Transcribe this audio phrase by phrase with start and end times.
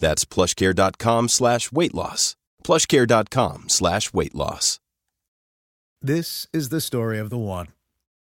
[0.00, 2.34] That's plushcare.com slash weight loss.
[2.64, 4.80] Plushcare.com slash weight loss.
[6.02, 7.68] This is the story of the one.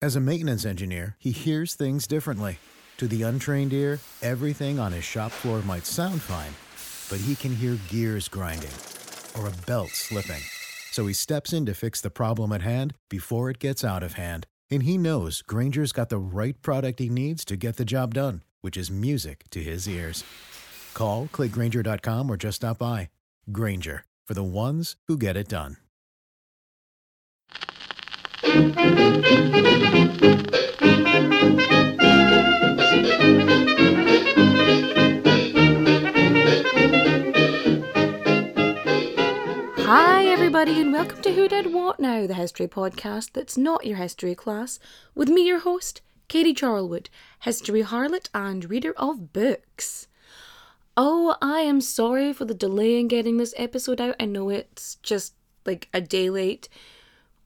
[0.00, 2.58] As a maintenance engineer, he hears things differently.
[2.96, 6.54] To the untrained ear, everything on his shop floor might sound fine,
[7.10, 8.72] but he can hear gears grinding
[9.38, 10.42] or a belt slipping.
[10.90, 14.14] So he steps in to fix the problem at hand before it gets out of
[14.14, 14.46] hand.
[14.70, 18.42] And he knows Grainger's got the right product he needs to get the job done,
[18.62, 20.24] which is music to his ears.
[20.98, 23.10] Call, clickgrainger.com, or just stop by.
[23.52, 25.76] Grainger, for the ones who get it done.
[39.84, 43.98] Hi, everybody, and welcome to Who Did What Now, the history podcast that's not your
[43.98, 44.80] history class,
[45.14, 47.06] with me, your host, Katie Charlwood,
[47.42, 50.07] history harlot and reader of books.
[51.00, 54.16] Oh, I am sorry for the delay in getting this episode out.
[54.18, 55.32] I know it's just
[55.64, 56.68] like a day late,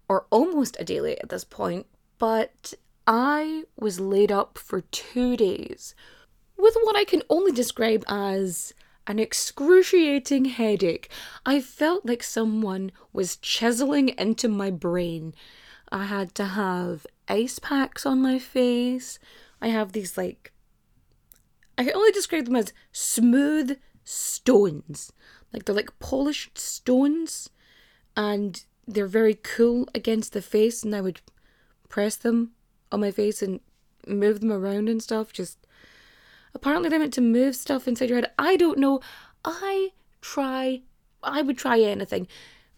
[0.09, 1.85] or almost a day late at this point,
[2.19, 2.73] but
[3.07, 5.95] I was laid up for two days
[6.57, 8.73] with what I can only describe as
[9.07, 11.11] an excruciating headache.
[11.45, 15.35] I felt like someone was chiseling into my brain.
[15.91, 19.19] I had to have ice packs on my face.
[19.61, 20.52] I have these like
[21.79, 25.13] I can only describe them as smooth stones.
[25.53, 27.51] Like they're like polished stones
[28.17, 31.21] and they're very cool against the face and I would
[31.89, 32.53] press them
[32.91, 33.61] on my face and
[34.07, 35.59] move them around and stuff just
[36.55, 38.31] Apparently, they're meant to move stuff inside your head.
[38.39, 39.01] I don't know.
[39.45, 40.83] I try.
[41.23, 42.29] I would try anything.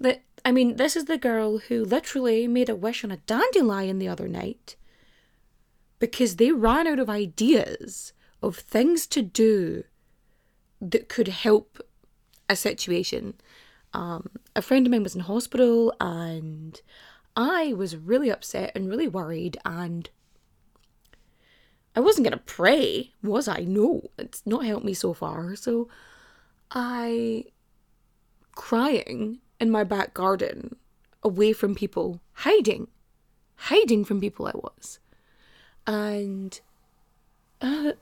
[0.01, 3.99] That I mean, this is the girl who literally made a wish on a dandelion
[3.99, 4.77] the other night
[5.99, 8.13] because they ran out of ideas
[8.47, 9.85] of things to do
[10.81, 11.81] that could help
[12.49, 13.35] a situation.
[13.93, 16.81] Um, a friend of mine was in hospital and
[17.37, 20.11] I was really upset and really worried and
[21.97, 23.61] I wasn't going to pray, was I?
[23.61, 25.55] No, it's not helped me so far.
[25.55, 25.89] So
[26.71, 27.45] I,
[28.53, 30.77] crying in my back garden,
[31.23, 32.89] away from people, hiding,
[33.57, 34.99] hiding from people I was.
[35.87, 36.61] And
[37.65, 37.93] uh,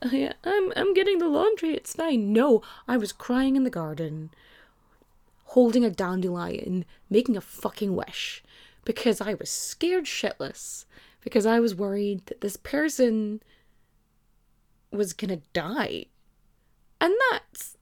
[0.43, 2.33] I'm, I'm getting the laundry, it's fine.
[2.33, 4.29] No, I was crying in the garden,
[5.45, 8.43] holding a dandelion, making a fucking wish,
[8.83, 10.85] because I was scared shitless,
[11.21, 13.41] because I was worried that this person
[14.91, 16.05] was gonna die.
[16.99, 17.77] And that's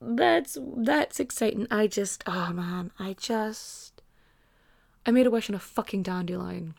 [0.00, 1.66] that's that's exciting.
[1.70, 4.02] I just oh man, I just
[5.04, 6.74] I made a wish on a fucking dandelion.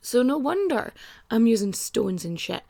[0.00, 0.92] So no wonder
[1.30, 2.62] I'm using stones and shit.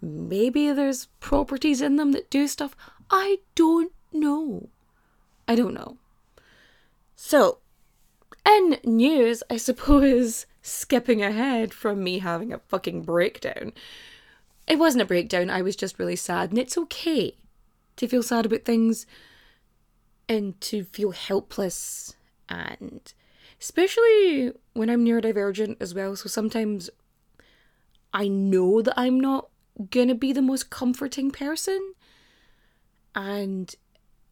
[0.00, 2.76] Maybe there's properties in them that do stuff.
[3.10, 4.68] I don't know.
[5.46, 5.96] I don't know.
[7.16, 7.58] So,
[8.46, 13.72] in news, I suppose, skipping ahead from me having a fucking breakdown,
[14.66, 15.50] it wasn't a breakdown.
[15.50, 16.50] I was just really sad.
[16.50, 17.34] And it's okay
[17.96, 19.06] to feel sad about things
[20.28, 22.14] and to feel helpless.
[22.48, 23.12] And
[23.60, 26.14] especially when I'm neurodivergent as well.
[26.16, 26.90] So sometimes
[28.12, 29.48] I know that I'm not
[29.92, 31.94] to be the most comforting person.
[33.14, 33.74] And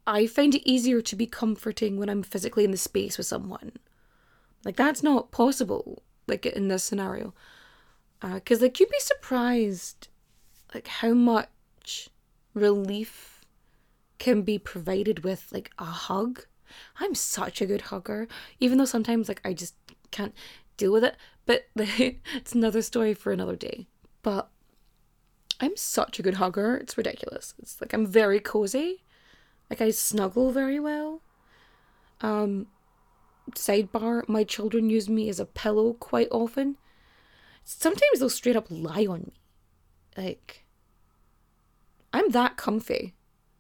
[0.07, 3.73] I find it easier to be comforting when I'm physically in the space with someone.
[4.65, 7.35] Like, that's not possible, like, in this scenario.
[8.21, 10.09] Because, uh, like, you'd be surprised
[10.75, 12.11] like how much
[12.55, 13.45] relief
[14.19, 16.45] can be provided with like a hug.
[16.99, 18.29] I'm such a good hugger,
[18.61, 19.75] even though sometimes like I just
[20.11, 20.35] can't
[20.77, 21.17] deal with it.
[21.45, 23.87] But like, it's another story for another day.
[24.23, 24.51] But
[25.61, 26.77] I'm such a good hugger.
[26.77, 27.55] It's ridiculous.
[27.59, 29.03] It's like I'm very cozy.
[29.71, 31.23] Like I snuggle very well.
[32.21, 32.67] Um
[33.53, 36.77] sidebar, my children use me as a pillow quite often.
[37.65, 39.33] Sometimes they'll straight up lie on me.
[40.17, 40.65] Like,
[42.13, 43.15] I'm that comfy.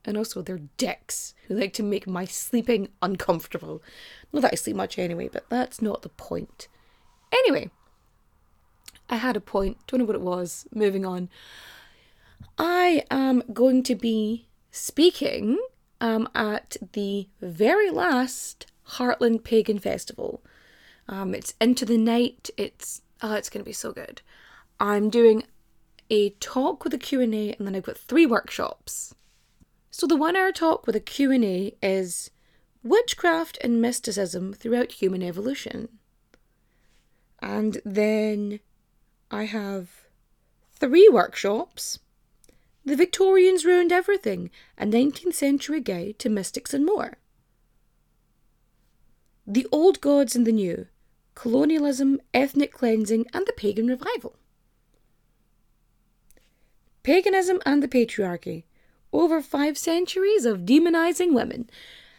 [0.04, 3.82] And also, they're dicks who like to make my sleeping uncomfortable.
[4.32, 6.68] Not that I sleep much anyway, but that's not the point.
[7.32, 7.70] Anyway,
[9.10, 10.68] I had a point, don't know what it was.
[10.72, 11.28] Moving on.
[12.58, 15.58] I am going to be speaking
[16.00, 20.42] um, at the very last Heartland Pagan Festival.
[21.08, 22.50] Um, it's into the night.
[22.56, 24.22] It's oh, it's going to be so good.
[24.78, 25.44] I'm doing
[26.10, 29.14] a talk with a Q&A and then I've got three workshops.
[29.90, 32.30] So the one hour talk with a Q&A is
[32.82, 35.88] witchcraft and mysticism throughout human evolution.
[37.40, 38.60] And then
[39.30, 39.88] I have
[40.78, 41.98] three workshops.
[42.86, 44.48] The Victorians ruined everything,
[44.78, 47.18] a 19th century guide to mystics and more.
[49.44, 50.86] The old gods and the new,
[51.34, 54.36] colonialism, ethnic cleansing, and the pagan revival.
[57.02, 58.62] Paganism and the patriarchy.
[59.12, 61.68] Over five centuries of demonizing women.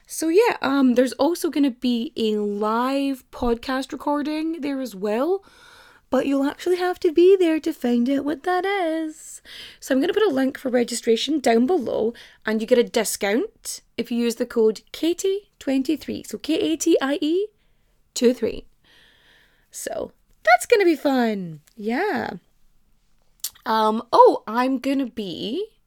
[0.06, 5.46] So yeah, um, there's also going to be a live podcast recording there as well,
[6.10, 9.42] but you'll actually have to be there to find out what that is.
[9.80, 12.14] So I'm going to put a link for registration down below,
[12.46, 16.28] and you get a discount if you use the code KATIE23.
[16.28, 17.48] So K A T I E
[18.14, 18.66] 2 3.
[19.72, 20.12] So
[20.44, 21.62] that's going to be fun.
[21.76, 22.32] Yeah.
[23.66, 25.78] Um, oh, I'm going to be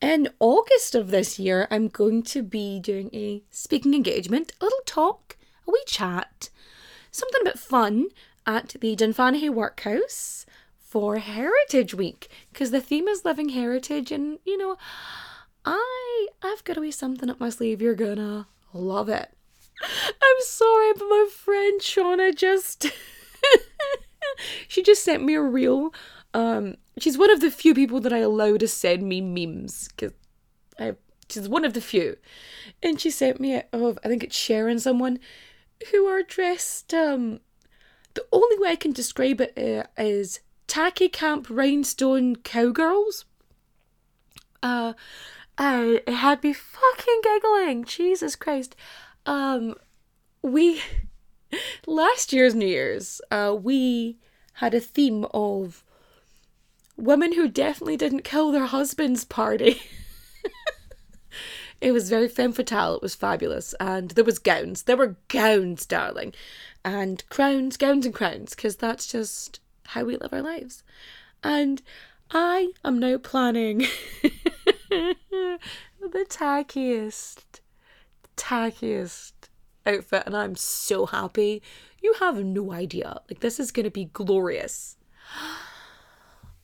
[0.00, 4.80] in August of this year, I'm going to be doing a speaking engagement, a little
[4.86, 5.36] talk,
[5.68, 6.48] a wee chat,
[7.10, 8.08] something a bit fun
[8.56, 10.46] at the Dunfanaghy Workhouse
[10.78, 14.76] for Heritage Week because the theme is living heritage, and you know,
[15.64, 17.80] I I've got a wee something up my sleeve.
[17.80, 19.30] You're gonna love it.
[19.82, 22.86] I'm sorry, but my friend Shauna just
[24.68, 25.92] she just sent me a reel
[26.34, 30.12] um, she's one of the few people that I allow to send me memes because
[30.78, 30.94] I
[31.28, 32.16] she's one of the few,
[32.82, 35.18] and she sent me a, of I think it's Sharon someone
[35.90, 36.94] who are dressed.
[36.94, 37.40] Um,
[38.20, 43.24] the only way I can describe it uh, is tacky camp rhinestone cowgirls.
[44.62, 44.92] Uh,
[45.56, 47.84] I it had me fucking giggling.
[47.84, 48.76] Jesus Christ.
[49.24, 49.74] Um,
[50.42, 50.82] we
[51.86, 54.18] last year's New Year's, uh, we
[54.54, 55.82] had a theme of
[56.96, 59.80] women who definitely didn't kill their husbands party.
[61.80, 62.96] it was very femme fatale.
[62.96, 63.74] It was fabulous.
[63.80, 64.82] And there was gowns.
[64.82, 66.34] There were gowns, darling.
[66.84, 70.82] And crowns, gowns and crowns, because that's just how we live our lives.
[71.42, 71.82] And
[72.30, 73.86] I am now planning
[74.90, 75.16] the
[76.28, 77.60] tackiest,
[78.36, 79.32] tackiest
[79.84, 80.22] outfit.
[80.26, 81.62] And I'm so happy.
[82.02, 83.20] You have no idea.
[83.28, 84.96] Like, this is going to be glorious.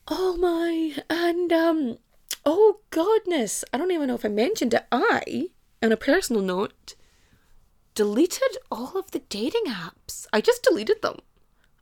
[0.07, 1.97] Oh my, and um,
[2.45, 4.85] oh goodness, I don't even know if I mentioned it.
[4.89, 5.49] I,
[5.83, 6.95] on a personal note,
[7.97, 10.27] deleted all of the dating apps.
[10.31, 11.17] I just deleted them.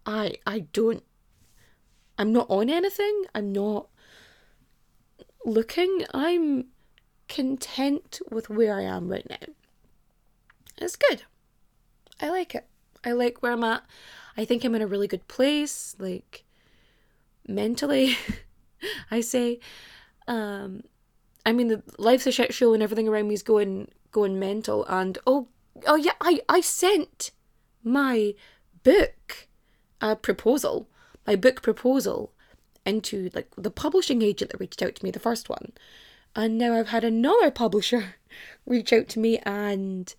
[0.05, 1.03] I I don't.
[2.17, 3.25] I'm not on anything.
[3.35, 3.89] I'm not
[5.43, 6.05] looking.
[6.13, 6.67] I'm
[7.27, 9.53] content with where I am right now.
[10.77, 11.23] It's good.
[12.21, 12.65] I like it.
[13.03, 13.83] I like where I'm at.
[14.37, 15.97] I think I'm in a really good place.
[15.99, 16.45] Like,
[17.45, 18.17] mentally,
[19.11, 19.59] I say.
[20.29, 20.83] Um,
[21.45, 24.85] I mean, the life's a shit show and everything around me is going going mental.
[24.85, 25.49] And oh,
[25.87, 27.31] oh yeah, I I sent
[27.83, 28.33] my
[28.83, 29.47] book
[30.01, 30.87] uh, proposal,
[31.25, 32.31] my book proposal,
[32.85, 35.71] into like the publishing agent that reached out to me, the first one,
[36.35, 38.15] and now I've had another publisher
[38.65, 40.13] reach out to me, and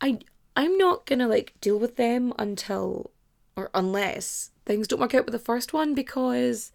[0.00, 0.18] I
[0.56, 3.10] I'm not gonna like deal with them until
[3.56, 6.72] or unless things don't work out with the first one because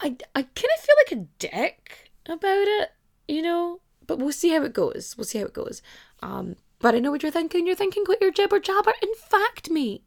[0.00, 2.90] I I kind of feel like a dick about it,
[3.28, 3.80] you know.
[4.06, 5.16] But we'll see how it goes.
[5.16, 5.82] We'll see how it goes.
[6.22, 7.66] Um, but I know what you're thinking.
[7.66, 8.94] You're thinking, quit your jibber jabber.
[9.02, 10.02] In fact, me.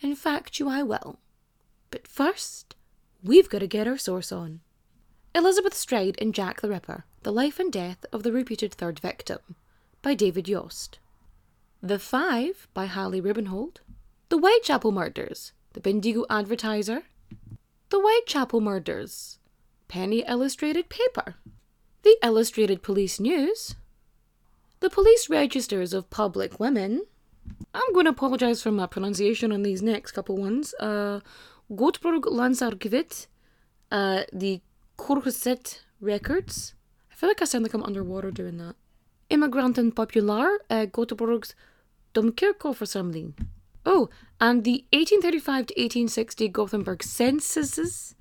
[0.00, 1.18] In fact, you I will.
[1.90, 2.76] But first,
[3.22, 4.60] we've got to get our source on.
[5.34, 9.40] Elizabeth Stride and Jack the Ripper: The Life and Death of the Reputed Third Victim,
[10.02, 10.98] by David Yost.
[11.82, 13.78] The Five by Hallie Rubenhold.
[14.28, 17.02] The Whitechapel Murders the Bendigo Advertiser,
[17.90, 19.38] The Whitechapel Murders,
[19.86, 21.36] Penny Illustrated Paper,
[22.02, 23.76] The Illustrated Police News,
[24.80, 27.02] The Police Registers of Public Women.
[27.74, 30.72] I'm going to apologise for my pronunciation on these next couple ones.
[30.78, 31.18] Uh,
[31.68, 33.26] Göteborg Landsarkivet,
[33.90, 34.60] uh, the
[34.96, 36.74] Korset Records.
[37.10, 38.76] I feel like I sound like I'm underwater doing that.
[39.28, 41.54] Immigranten Popular, uh, Göteborgs
[42.14, 43.32] Domkirkoförsamling.
[43.84, 44.08] Oh,
[44.40, 48.14] and the 1835 to 1860 Gothenburg censuses.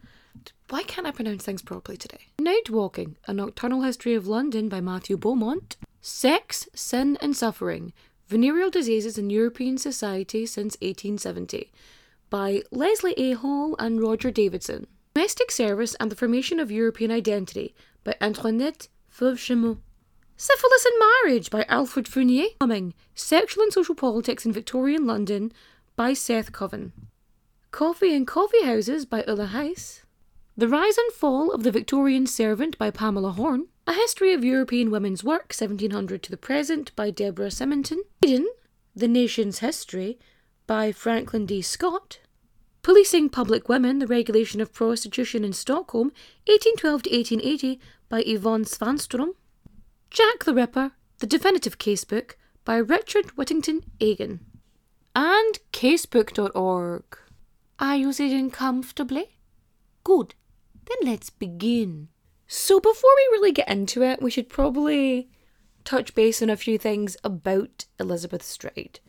[0.69, 2.27] Why can't I pronounce things properly today?
[2.39, 5.77] Night Walking, A Nocturnal History of London by Matthew Beaumont.
[6.07, 7.91] Sex, Sin and Suffering,
[8.29, 11.69] Venereal Diseases in European Society since 1870
[12.29, 13.33] by Leslie A.
[13.33, 14.87] Hall and Roger Davidson.
[15.13, 19.79] Domestic Service and the Formation of European Identity by Antoinette Fauve-Chamoux.
[20.37, 22.47] Syphilis and Marriage by Alfred Fournier.
[22.61, 25.51] Slumming, Sexual and Social Politics in Victorian London
[25.97, 26.93] by Seth Koven.
[27.71, 30.03] Coffee and Coffee Houses by Ulla Heise.
[30.59, 33.67] The Rise and Fall of the Victorian Servant by Pamela Horn.
[33.85, 38.01] A History of European Women's Work, 1700 to the Present by Deborah Simonton.
[38.23, 38.47] Sweden,
[38.95, 40.17] The Nation's History
[40.65, 41.61] by Franklin D.
[41.61, 42.21] Scott.
[42.81, 46.07] Policing Public Women, The Regulation of Prostitution in Stockholm,
[46.47, 49.35] 1812 to 1880 by Yvonne Svanstrom.
[50.09, 52.31] Jack the Ripper, The Definitive Casebook
[52.65, 54.39] by Richard Whittington Egan.
[55.15, 57.03] And casebook.org.
[57.77, 59.37] Are you sitting comfortably?
[60.03, 60.33] Good.
[60.87, 62.09] Then let's begin.
[62.47, 65.29] So, before we really get into it, we should probably
[65.83, 68.99] touch base on a few things about Elizabeth Stride.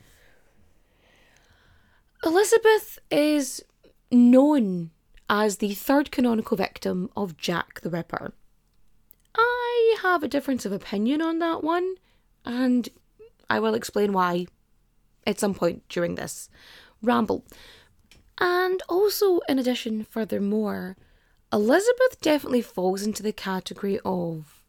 [2.25, 3.63] Elizabeth is
[4.11, 4.91] known
[5.31, 8.33] as the third canonical victim of Jack the Ripper.
[9.37, 11.95] I have a difference of opinion on that one,
[12.45, 12.89] and
[13.49, 14.47] I will explain why
[15.27, 16.49] at some point during this
[17.03, 17.45] ramble.
[18.39, 20.97] And also, in addition, furthermore,
[21.53, 24.63] Elizabeth definitely falls into the category of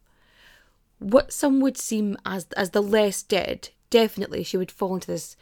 [1.00, 3.70] what some would seem as as the less dead.
[3.90, 5.36] Definitely, she would fall into this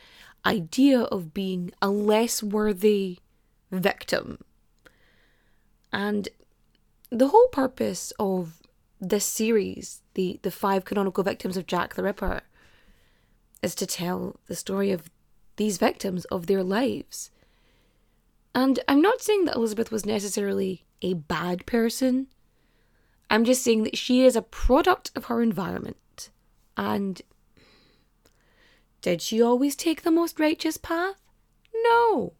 [0.46, 3.20] idea of being a less worthy
[3.72, 4.40] victim.
[5.92, 6.30] And
[7.10, 8.62] the whole purpose of
[9.00, 12.42] this series, the, the five canonical victims of Jack the Ripper,
[13.62, 15.10] is to tell the story of
[15.58, 17.32] these victims, of their lives.
[18.56, 22.28] And I'm not saying that Elizabeth was necessarily a bad person.
[23.30, 26.30] I'm just saying that she is a product of her environment.
[26.76, 27.22] And
[29.02, 31.16] did she always take the most righteous path?
[31.84, 32.34] No.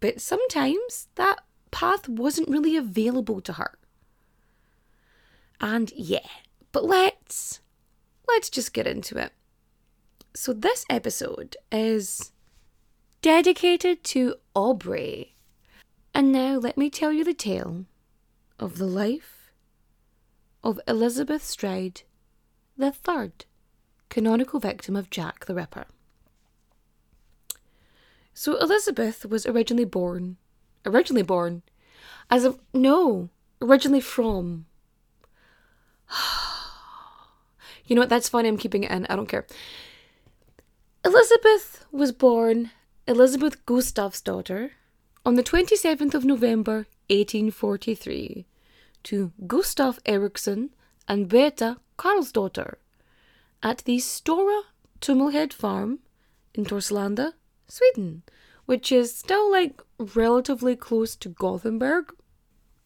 [0.00, 3.78] But sometimes that path wasn't really available to her.
[5.60, 6.26] And yeah,
[6.72, 7.60] but let's
[8.26, 9.32] let's just get into it.
[10.34, 12.32] So this episode is
[13.20, 15.31] dedicated to Aubrey.
[16.14, 17.86] And now let me tell you the tale
[18.58, 19.50] of the life
[20.62, 22.02] of Elizabeth Stride,
[22.76, 23.46] the third
[24.08, 25.86] canonical victim of Jack the Ripper.
[28.34, 30.36] So Elizabeth was originally born,
[30.84, 31.62] originally born,
[32.30, 34.66] as a, no, originally from.
[37.86, 39.46] you know what, that's fine, I'm keeping it in, I don't care.
[41.04, 42.70] Elizabeth was born
[43.06, 44.72] Elizabeth Gustav's daughter
[45.24, 48.44] on the 27th of November 1843
[49.04, 50.70] to Gustav Eriksson
[51.06, 52.74] and Berta Karlsdotter
[53.62, 54.62] at the Stora
[55.00, 56.00] Tumlehed farm
[56.54, 57.32] in Torslanda,
[57.68, 58.22] Sweden,
[58.66, 62.12] which is still like relatively close to Gothenburg.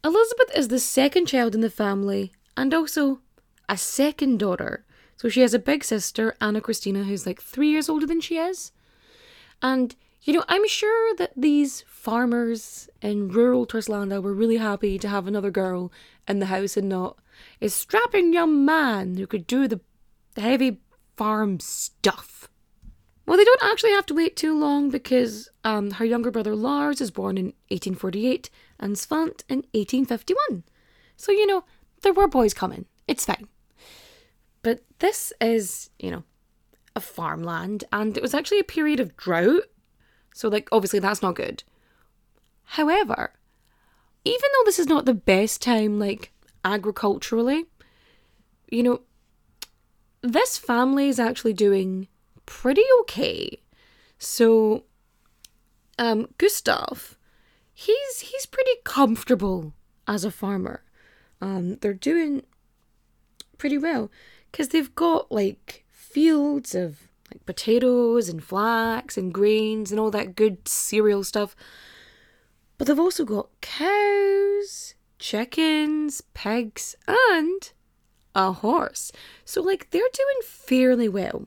[0.04, 3.20] Elizabeth is the second child in the family and also
[3.68, 4.84] a second daughter.
[5.16, 8.36] So she has a big sister, Anna Christina, who's like three years older than she
[8.36, 8.72] is.
[9.62, 15.08] And, you know, I'm sure that these farmers in rural Torslanda were really happy to
[15.08, 15.92] have another girl
[16.26, 17.16] in the house and not
[17.62, 19.80] a strapping young man who could do the
[20.36, 20.80] heavy
[21.16, 22.48] farm stuff.
[23.24, 27.00] Well, they don't actually have to wait too long because um, her younger brother Lars
[27.00, 30.64] is born in 1848 and Svant in 1851.
[31.16, 31.64] So, you know,
[32.02, 32.86] there were boys coming.
[33.06, 33.46] It's fine.
[34.62, 36.24] But this is, you know,
[36.96, 39.62] a farmland and it was actually a period of drought.
[40.36, 41.64] So, like, obviously that's not good.
[42.64, 43.32] However,
[44.22, 46.30] even though this is not the best time, like,
[46.62, 47.64] agriculturally,
[48.70, 49.00] you know,
[50.20, 52.08] this family is actually doing
[52.44, 53.62] pretty okay.
[54.18, 54.84] So,
[55.98, 57.16] um, Gustav,
[57.72, 59.72] he's he's pretty comfortable
[60.06, 60.82] as a farmer.
[61.40, 62.42] Um, they're doing
[63.56, 64.10] pretty well
[64.52, 70.36] because they've got like fields of like potatoes and flax and grains and all that
[70.36, 71.56] good cereal stuff.
[72.78, 77.72] But they've also got cows, chickens, pigs, and
[78.34, 79.10] a horse.
[79.44, 81.46] So, like, they're doing fairly well.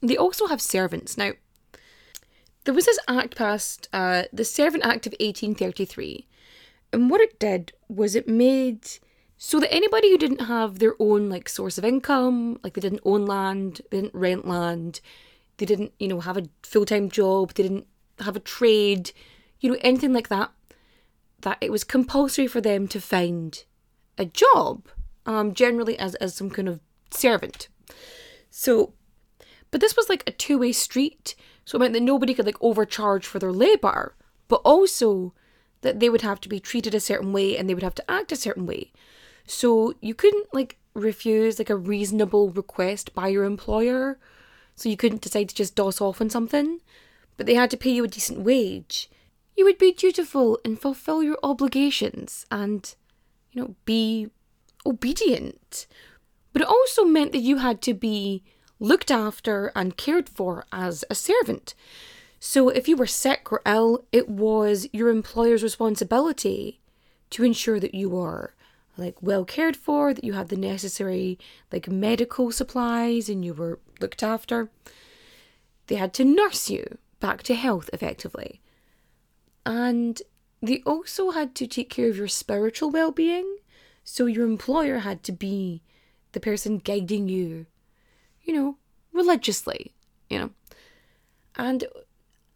[0.00, 1.16] They also have servants.
[1.16, 1.32] Now,
[2.64, 6.26] there was this act passed, uh, the Servant Act of 1833.
[6.92, 8.88] And what it did was it made
[9.46, 13.02] so that anybody who didn't have their own like source of income, like they didn't
[13.04, 15.02] own land, they didn't rent land,
[15.58, 17.86] they didn't, you know, have a full-time job, they didn't
[18.20, 19.12] have a trade,
[19.60, 20.50] you know, anything like that,
[21.42, 23.64] that it was compulsory for them to find
[24.16, 24.88] a job,
[25.26, 27.68] um, generally as, as some kind of servant.
[28.48, 28.94] So
[29.70, 31.34] but this was like a two way street,
[31.66, 34.14] so it meant that nobody could like overcharge for their labour,
[34.48, 35.34] but also
[35.82, 38.10] that they would have to be treated a certain way and they would have to
[38.10, 38.90] act a certain way.
[39.46, 44.18] So you couldn't like refuse like a reasonable request by your employer.
[44.76, 46.80] So you couldn't decide to just doss off on something,
[47.36, 49.10] but they had to pay you a decent wage.
[49.56, 52.92] You would be dutiful and fulfill your obligations and,
[53.52, 54.30] you know, be
[54.84, 55.86] obedient.
[56.52, 58.42] But it also meant that you had to be
[58.80, 61.74] looked after and cared for as a servant.
[62.40, 66.80] So if you were sick or ill, it was your employer's responsibility
[67.30, 68.54] to ensure that you were
[68.96, 71.38] like well cared for, that you had the necessary
[71.72, 74.68] like medical supplies and you were looked after.
[75.86, 78.60] They had to nurse you back to health effectively.
[79.66, 80.20] And
[80.62, 83.58] they also had to take care of your spiritual well being.
[84.04, 85.82] So your employer had to be
[86.32, 87.66] the person guiding you,
[88.42, 88.76] you know,
[89.12, 89.92] religiously,
[90.28, 90.50] you know.
[91.56, 91.84] And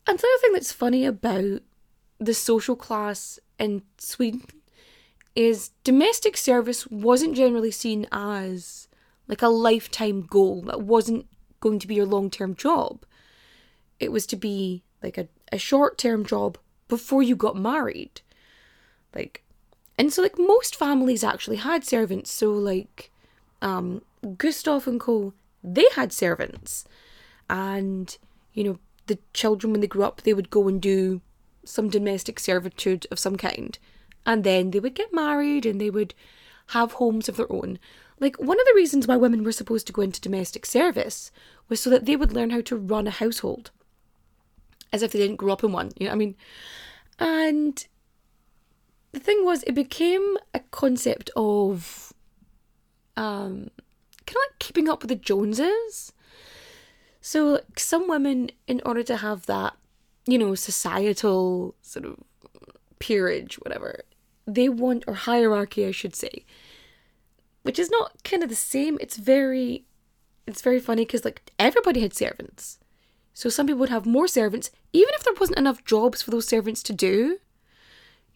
[0.06, 1.62] another thing that's funny about
[2.18, 4.42] the social class in Sweden
[5.38, 8.88] is domestic service wasn't generally seen as
[9.28, 10.62] like a lifetime goal.
[10.62, 11.26] That wasn't
[11.60, 13.04] going to be your long term job.
[14.00, 18.20] It was to be like a, a short term job before you got married.
[19.14, 19.44] Like,
[19.96, 22.32] and so like most families actually had servants.
[22.32, 23.12] So like,
[23.62, 24.02] um,
[24.38, 25.34] Gustav and Co.
[25.62, 26.84] They had servants,
[27.48, 28.16] and
[28.54, 31.20] you know the children when they grew up they would go and do
[31.64, 33.78] some domestic servitude of some kind,
[34.28, 36.14] and then they would get married and they would
[36.68, 37.78] have homes of their own.
[38.20, 41.32] Like one of the reasons why women were supposed to go into domestic service
[41.70, 43.70] was so that they would learn how to run a household
[44.92, 45.92] as if they didn't grow up in one.
[45.96, 46.36] You know what I mean?
[47.18, 47.86] And
[49.12, 52.12] the thing was, it became a concept of
[53.16, 53.70] um,
[54.26, 56.12] kind of like keeping up with the Joneses.
[57.22, 59.74] So, like, some women, in order to have that,
[60.26, 62.18] you know, societal sort of
[62.98, 64.02] peerage, whatever,
[64.48, 66.44] they want, or hierarchy, I should say,
[67.62, 68.98] which is not kind of the same.
[69.00, 69.84] It's very,
[70.46, 72.78] it's very funny because like everybody had servants.
[73.34, 76.48] So some people would have more servants, even if there wasn't enough jobs for those
[76.48, 77.38] servants to do,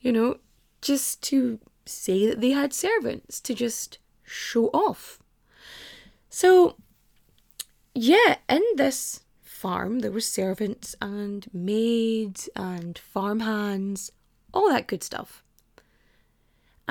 [0.00, 0.36] you know,
[0.80, 5.18] just to say that they had servants, to just show off.
[6.28, 6.76] So,
[7.94, 14.12] yeah, in this farm, there were servants and maids and farm hands,
[14.52, 15.41] all that good stuff.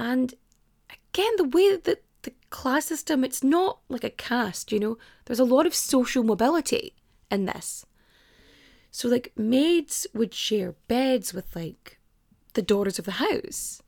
[0.01, 0.33] And
[0.89, 1.85] again, the way that
[2.23, 6.23] the, class system, it's not like a caste, you know, there's a lot of social
[6.23, 6.93] mobility
[7.29, 7.85] in this.
[8.89, 11.99] So, like, maids would share beds with, like,
[12.55, 13.81] the daughters of the house.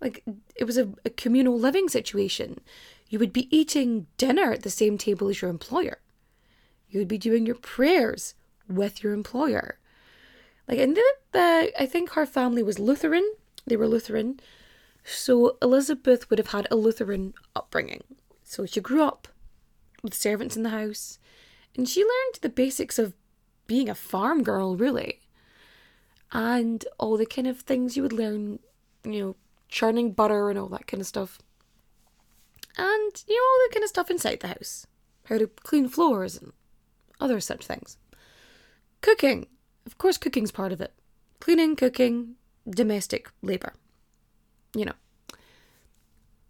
[0.00, 0.24] Like,
[0.56, 2.60] it was a, a communal living situation.
[3.08, 6.00] You would be eating dinner at the same table as your employer.
[6.90, 8.34] You would be doing your prayers
[8.68, 9.78] with your employer.
[10.68, 10.98] Like, and
[11.32, 13.32] the I think her family was Lutheran.
[13.66, 14.40] They were Lutheran.
[15.08, 18.02] So Elizabeth would have had a Lutheran upbringing.
[18.42, 19.28] So she grew up
[20.02, 21.20] with servants in the house
[21.76, 23.14] and she learned the basics of
[23.68, 25.20] being a farm girl, really.
[26.32, 28.58] And all the kind of things you would learn,
[29.04, 29.36] you know,
[29.68, 31.38] churning butter and all that kind of stuff.
[32.76, 34.88] And, you know, all the kind of stuff inside the house.
[35.26, 36.52] How to clean floors and
[37.20, 37.96] other such things.
[39.02, 39.46] Cooking.
[39.86, 40.92] Of course, cooking's part of it.
[41.38, 42.34] Cleaning, cooking,
[42.68, 43.74] domestic labour.
[44.76, 44.98] You know.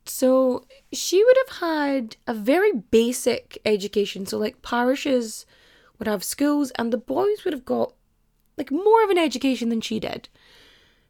[0.05, 4.25] So she would have had a very basic education.
[4.27, 5.47] So, like, parishes
[5.99, 7.93] would have schools, and the boys would have got
[8.57, 10.29] like more of an education than she did.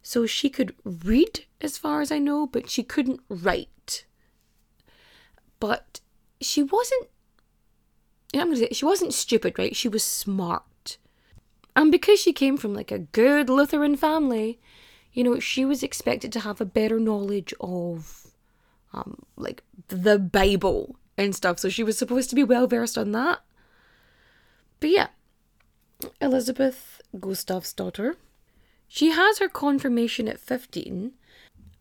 [0.03, 4.05] So she could read, as far as I know, but she couldn't write.
[5.59, 6.01] But
[6.41, 7.09] she wasn't.
[8.35, 9.75] I'm gonna say she wasn't stupid, right?
[9.75, 10.99] She was smart,
[11.75, 14.61] and because she came from like a good Lutheran family,
[15.17, 18.27] you know, she was expected to have a better knowledge of,
[18.93, 21.59] um, like the Bible and stuff.
[21.59, 23.41] So she was supposed to be well versed on that.
[24.79, 25.07] But yeah,
[26.21, 28.17] Elizabeth Gustav's daughter.
[28.89, 31.13] She has her confirmation at 15,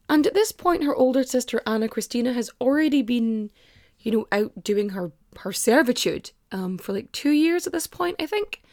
[0.09, 3.51] and at this point, her older sister Anna Christina has already been,
[3.99, 8.15] you know, out doing her, her servitude um, for like two years at this point,
[8.17, 8.63] I think.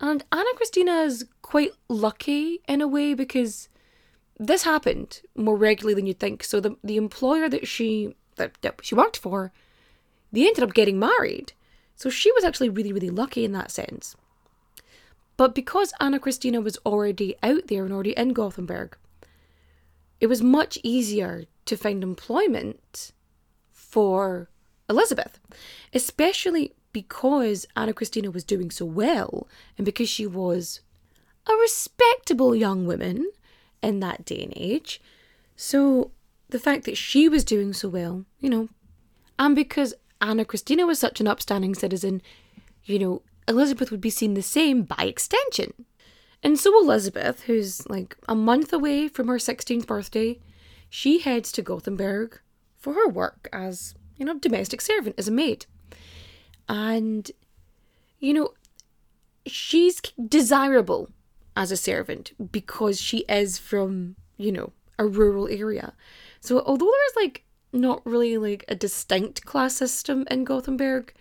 [0.00, 3.68] And Anna Christina is quite lucky in a way because
[4.38, 6.44] this happened more regularly than you'd think.
[6.44, 9.52] So the the employer that she that, that she worked for,
[10.32, 11.52] they ended up getting married.
[11.96, 14.16] So she was actually really, really lucky in that sense.
[15.36, 18.96] But because Anna Christina was already out there and already in Gothenburg,
[20.20, 23.12] it was much easier to find employment
[23.70, 24.48] for
[24.88, 25.38] Elizabeth,
[25.92, 30.80] especially because Anna Christina was doing so well and because she was
[31.48, 33.26] a respectable young woman
[33.82, 35.00] in that day and age.
[35.56, 36.10] So
[36.48, 38.68] the fact that she was doing so well, you know,
[39.38, 42.22] And because Anna Christina was such an upstanding citizen,
[42.84, 45.72] you know, Elizabeth would be seen the same by extension.
[46.42, 50.38] And so Elizabeth, who's like a month away from her 16th birthday,
[50.88, 52.40] she heads to Gothenburg
[52.76, 55.66] for her work as, you know, domestic servant, as a maid.
[56.68, 57.30] And,
[58.20, 58.50] you know,
[59.46, 61.10] she's desirable
[61.56, 65.92] as a servant because she is from, you know, a rural area.
[66.40, 71.12] So although there's like not really like a distinct class system in Gothenburg,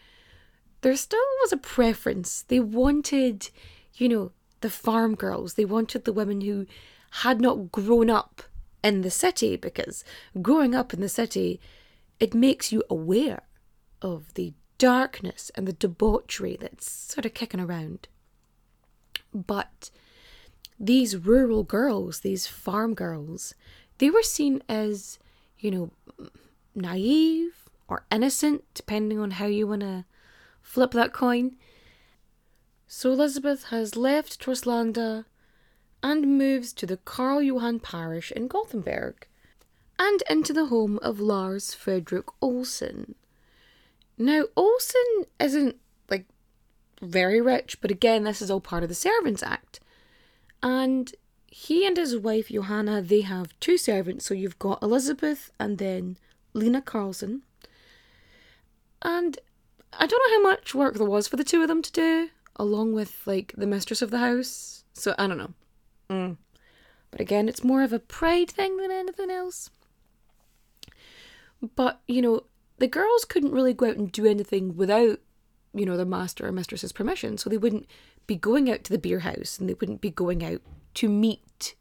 [0.82, 2.44] there still was a preference.
[2.44, 3.50] They wanted,
[3.96, 5.54] you know, the farm girls.
[5.54, 6.66] They wanted the women who
[7.12, 8.42] had not grown up
[8.84, 10.04] in the city because
[10.42, 11.60] growing up in the city,
[12.20, 13.44] it makes you aware
[14.02, 18.08] of the darkness and the debauchery that's sort of kicking around.
[19.34, 19.92] But
[20.82, 23.54] these rural girls, these farm girls,
[24.00, 25.20] they were seen as,
[25.60, 25.92] you know,
[26.74, 30.06] naive or innocent, depending on how you want to
[30.64, 31.56] flip that coin.
[32.88, 35.26] So Elizabeth has left Torslanda
[36.02, 39.28] and moves to the Karl Johan parish in Gothenburg
[40.00, 43.14] and into the home of Lars Fredrik Olsen.
[44.18, 45.76] Now, Olsen isn't
[46.10, 46.26] like
[47.04, 49.80] very rich, but again, this is all part of the Servants Act.
[50.64, 51.14] And
[51.48, 54.26] he and his wife Johanna, they have two servants.
[54.26, 56.18] So you've got Elizabeth and then
[56.54, 57.44] Lena Carlson.
[59.02, 59.38] And
[59.94, 62.30] I don't know how much work there was for the two of them to do,
[62.56, 64.84] along with like the mistress of the house.
[64.94, 65.54] So I don't know.
[66.10, 66.38] Mm.
[67.10, 69.70] But again, it's more of a pride thing than anything else.
[71.76, 72.44] But, you know,
[72.80, 75.20] the girls couldn't really go out and do anything without,
[75.74, 77.38] you know, their master or mistress's permission.
[77.38, 77.88] So they wouldn't
[78.28, 80.62] be going out to the beer house and they wouldn't be going out
[80.96, 81.76] to meet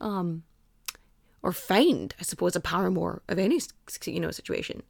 [0.00, 0.44] um,
[1.42, 3.60] or find, I suppose, a paramour of any
[4.06, 4.82] you know situation.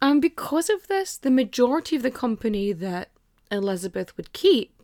[0.00, 3.10] And because of this, the majority of the company that
[3.50, 4.82] Elizabeth would keep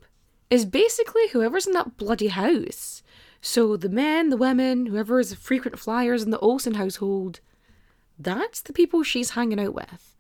[0.51, 3.03] is basically whoever's in that bloody house.
[3.40, 7.40] So the men, the women, whoever is frequent flyers in the Olsen household,
[8.18, 10.13] that's the people she's hanging out with.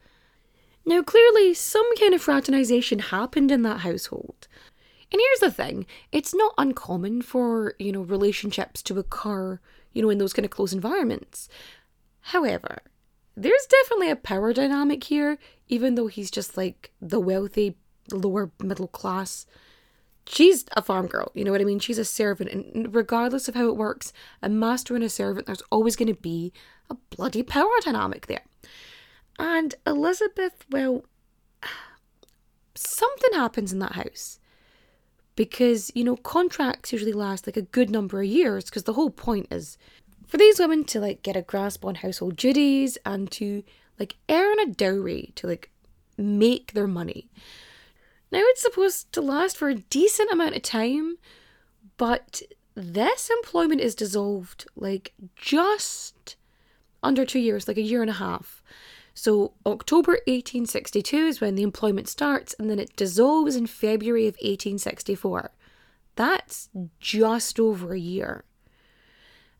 [0.86, 4.48] Now, clearly, some kind of fraternization happened in that household,
[5.10, 9.60] and here's the thing it's not uncommon for, you know, relationships to occur,
[9.92, 11.48] you know, in those kind of close environments.
[12.20, 12.78] However,
[13.36, 17.76] there's definitely a power dynamic here, even though he's just like the wealthy,
[18.10, 19.46] lower middle class.
[20.26, 21.80] She's a farm girl, you know what I mean?
[21.80, 25.62] She's a servant, and regardless of how it works, a master and a servant, there's
[25.70, 26.52] always going to be
[26.90, 28.44] a bloody power dynamic there.
[29.38, 31.04] And Elizabeth, well,
[32.74, 34.38] something happens in that house.
[35.36, 39.10] Because you know contracts usually last like a good number of years because the whole
[39.10, 39.76] point is
[40.28, 43.64] for these women to like get a grasp on household duties and to
[43.98, 45.72] like earn a dowry to like
[46.16, 47.28] make their money.
[48.30, 51.16] Now it's supposed to last for a decent amount of time
[51.96, 52.42] but
[52.74, 56.36] this employment is dissolved like just
[57.02, 58.62] under two years like a year and a half
[59.16, 64.34] so, October 1862 is when the employment starts, and then it dissolves in February of
[64.34, 65.52] 1864.
[66.16, 68.44] That's just over a year.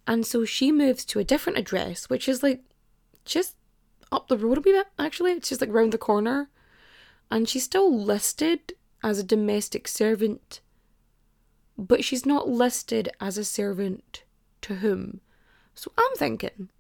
[0.09, 2.63] And so she moves to a different address, which is like
[3.25, 3.55] just
[4.11, 5.33] up the road a bit, actually.
[5.33, 6.51] It's just like round the corner.
[7.31, 10.61] And she's still listed as a domestic servant,
[11.79, 14.25] but she's not listed as a servant
[14.63, 15.21] to whom.
[15.75, 16.71] So I'm thinking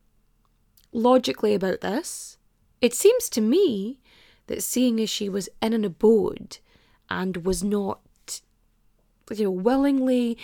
[0.92, 2.37] logically about this
[2.80, 3.98] it seems to me
[4.46, 6.58] that seeing as she was in an abode
[7.08, 8.00] and was not,
[9.30, 10.37] you know, willingly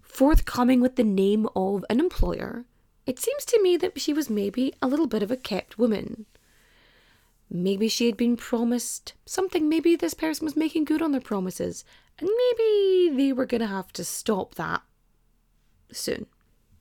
[0.00, 2.64] forthcoming with the name of an employer,
[3.06, 6.26] it seems to me that she was maybe a little bit of a kept woman.
[7.50, 11.84] Maybe she had been promised something, maybe this person was making good on their promises,
[12.18, 14.82] and maybe they were going to have to stop that
[15.90, 16.26] soon.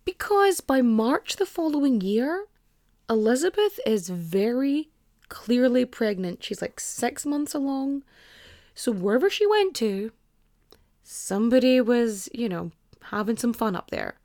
[0.06, 2.46] Because by March the following year,
[3.12, 4.89] Elizabeth is very
[5.28, 6.41] clearly pregnant.
[6.41, 8.04] She's like six months along.
[8.74, 10.13] So wherever she went to,
[11.04, 12.71] somebody was, you know,
[13.02, 14.15] having some fun up there.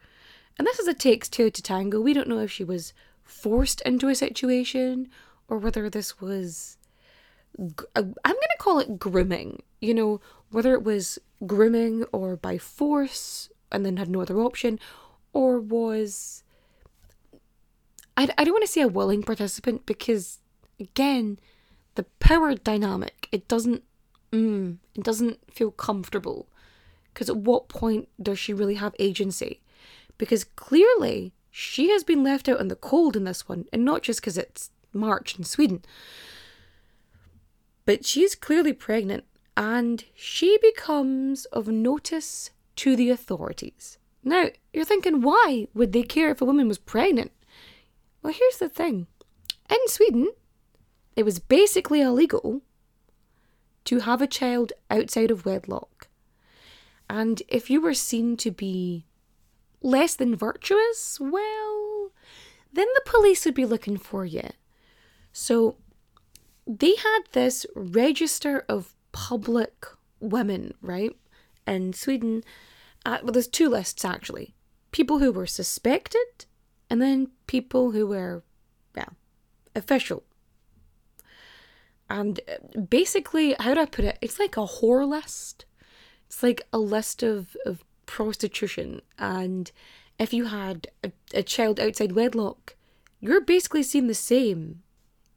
[0.56, 2.00] And this is a takes two to tango.
[2.00, 2.92] We don't know if she was
[3.24, 5.08] forced into a situation
[5.48, 6.78] or whether this was.
[7.58, 7.64] Uh,
[7.96, 9.62] I'm going to call it grooming.
[9.80, 10.20] You know,
[10.52, 14.78] whether it was grooming or by force and then had no other option,
[15.32, 16.44] or was
[18.16, 20.38] I, I don't want to say a willing participant because
[20.80, 21.38] again
[21.94, 23.82] the power dynamic it doesn't
[24.32, 26.48] mm, it doesn't feel comfortable
[27.12, 29.60] because at what point does she really have agency
[30.18, 34.02] because clearly she has been left out in the cold in this one and not
[34.02, 35.82] just because it's march in sweden
[37.86, 39.24] But she's clearly pregnant
[39.56, 43.96] and she becomes of notice to the authorities.
[44.22, 47.32] Now, you're thinking, why would they care if a woman was pregnant?
[48.26, 49.06] Well, here's the thing
[49.70, 50.32] in Sweden,
[51.14, 52.62] it was basically illegal
[53.84, 56.08] to have a child outside of wedlock.
[57.08, 59.06] And if you were seen to be
[59.80, 62.10] less than virtuous, well,
[62.72, 64.50] then the police would be looking for you.
[65.32, 65.76] So
[66.66, 69.86] they had this register of public
[70.18, 71.12] women, right?
[71.64, 72.42] In Sweden,
[73.04, 74.56] uh, well, there's two lists actually
[74.90, 76.46] people who were suspected,
[76.88, 78.42] and then people who were,
[78.94, 79.14] well,
[79.74, 80.22] official.
[82.08, 84.18] And uh, basically, how do I put it?
[84.20, 85.64] It's like a whore list.
[86.26, 89.00] It's like a list of, of prostitution.
[89.18, 89.70] And
[90.18, 92.76] if you had a, a child outside wedlock,
[93.20, 94.82] you're basically seeing the same.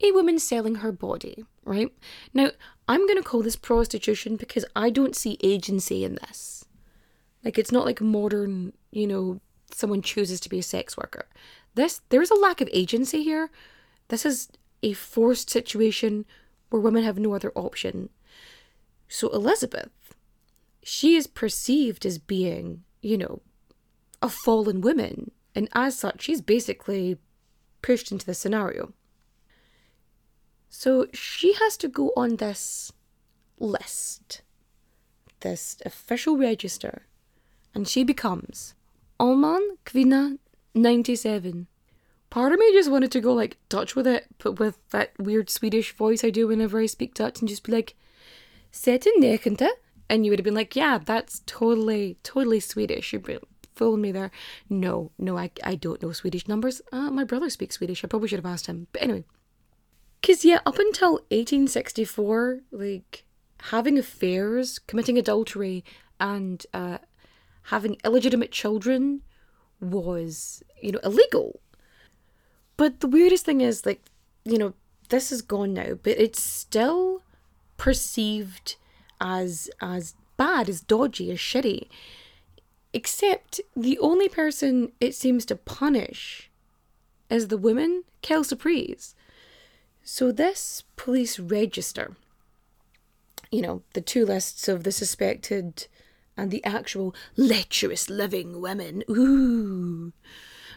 [0.02, 1.92] A woman selling her body, right?
[2.34, 2.52] Now,
[2.88, 6.66] I'm going to call this prostitution because I don't see agency in this.
[7.44, 9.42] Like, it's not like modern, you know,
[9.74, 11.28] someone chooses to be a sex worker.
[11.76, 13.50] This, there's a lack of agency here.
[14.08, 14.50] This is
[14.82, 16.26] a forced situation
[16.70, 18.10] where women have no other option.
[19.08, 20.14] So, Elizabeth,
[20.84, 23.42] she is perceived as being, you know,
[24.22, 27.18] a fallen woman, and as such, she's basically
[27.82, 28.94] pushed into the scenario.
[30.70, 32.92] So she has to go on this
[33.58, 34.42] list,
[35.40, 37.04] this official register,
[37.74, 38.76] and she becomes
[39.20, 40.38] Alman Kvinna
[40.74, 41.68] 97.
[42.30, 45.50] Part of me just wanted to go like Dutch with it, but with that weird
[45.50, 47.96] Swedish voice I do whenever I speak Dutch and just be like,
[48.72, 49.68] Seten nekente.
[50.10, 53.14] And you would have been like, yeah, that's totally, totally Swedish.
[53.14, 53.38] You'd be
[53.76, 54.32] fooling me there.
[54.70, 56.82] No, no, I, I don't know Swedish numbers.
[56.92, 58.04] Uh, my brother speaks Swedish.
[58.04, 58.88] I probably should have asked him.
[58.92, 59.26] But anyway.
[60.22, 63.24] Because, yeah, up until 1864, like,
[63.64, 65.86] having affairs, committing adultery,
[66.20, 66.98] and uh,
[67.70, 69.22] having illegitimate children
[69.80, 71.60] was, you know, illegal.
[72.78, 74.02] But the weirdest thing is, like,
[74.44, 74.74] you know,
[75.10, 77.22] this is gone now, but it's still
[77.78, 78.76] perceived
[79.22, 81.88] as as bad, as dodgy, as shitty.
[82.92, 86.50] Except the only person it seems to punish
[87.30, 89.16] is the woman, Kelsey Priest.
[90.04, 92.16] So this police register,
[93.52, 95.88] you know, the two lists of the suspected
[96.40, 100.14] and the actual lecherous living women, ooh,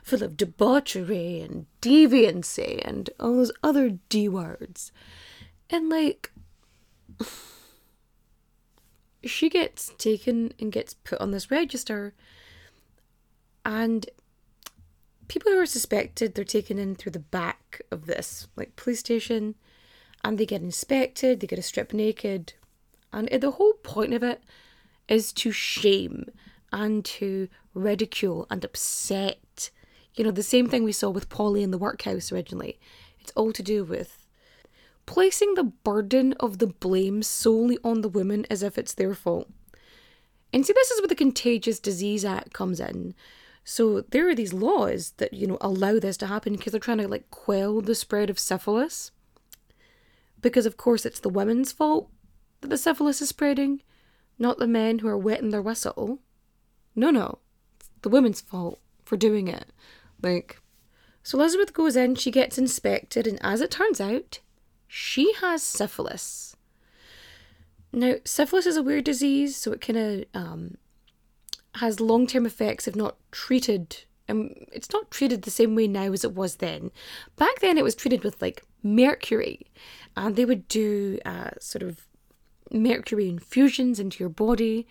[0.03, 4.91] full of debauchery and deviancy and all those other D words.
[5.71, 6.33] And like
[9.25, 12.13] she gets taken and gets put on this register
[13.65, 14.07] and
[15.29, 19.55] people who are suspected they're taken in through the back of this like police station
[20.25, 22.55] and they get inspected they get a strip naked
[23.13, 24.43] and the whole point of it
[25.13, 26.27] is to shame
[26.73, 29.71] and to ridicule and upset
[30.15, 32.79] you know the same thing we saw with polly in the workhouse originally
[33.21, 34.23] it's all to do with
[35.07, 39.49] placing the burden of the blame solely on the women as if it's their fault.
[40.53, 43.15] And see, this is where the Contagious Disease Act comes in.
[43.65, 46.99] So there are these laws that, you know, allow this to happen because they're trying
[46.99, 49.13] to like quell the spread of syphilis.
[50.41, 52.11] Because of course it's the women's fault
[52.61, 53.83] that the syphilis is spreading,
[54.39, 56.19] not the men who are wetting their whistle.
[56.95, 57.39] No, no.
[57.79, 59.67] It's the women's fault for doing it.
[60.23, 60.63] Like
[61.23, 64.41] so Elizabeth goes in, she gets inspected, and as it turns out,
[64.89, 66.57] she has syphilis.
[67.93, 70.77] Now, syphilis is a weird disease, so it kind of um,
[71.77, 74.05] has long term effects if not treated.
[74.29, 76.91] And it's not treated the same way now as it was then.
[77.37, 79.67] Back then, it was treated with like mercury,
[80.17, 82.09] and they would do uh, sort of
[82.73, 84.87] mercury infusions into your body.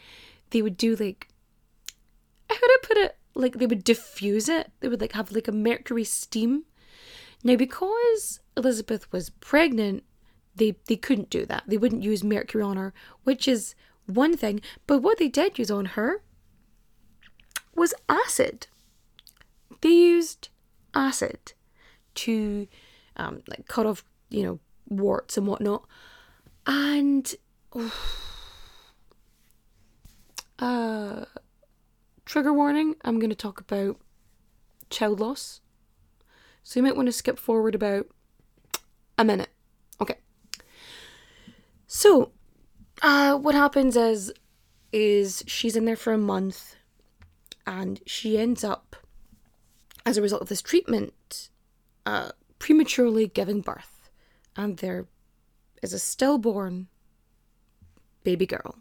[0.51, 1.27] They would do like,
[2.49, 3.17] how do I put it?
[3.33, 4.71] Like they would diffuse it.
[4.79, 6.65] They would like have like a mercury steam
[7.43, 10.03] now, because Elizabeth was pregnant,
[10.55, 11.63] they, they couldn't do that.
[11.65, 13.73] They wouldn't use mercury on her, which is
[14.05, 14.61] one thing.
[14.85, 16.21] But what they did use on her
[17.75, 18.67] was acid.
[19.81, 20.49] They used
[20.93, 21.53] acid
[22.15, 22.67] to
[23.17, 25.85] um, like cut off, you know, warts and whatnot.
[26.67, 27.33] And
[30.59, 31.25] uh,
[32.25, 33.97] trigger warning: I'm going to talk about
[34.89, 35.61] child loss
[36.63, 38.07] so you might want to skip forward about
[39.17, 39.49] a minute.
[39.99, 40.17] Okay.
[41.87, 42.31] So,
[43.01, 44.31] uh, what happens is,
[44.91, 46.75] is she's in there for a month,
[47.65, 48.95] and she ends up,
[50.05, 51.49] as a result of this treatment,
[52.05, 54.09] uh, prematurely giving birth,
[54.55, 55.07] and they're
[55.83, 56.87] a stillborn
[58.23, 58.79] baby girl.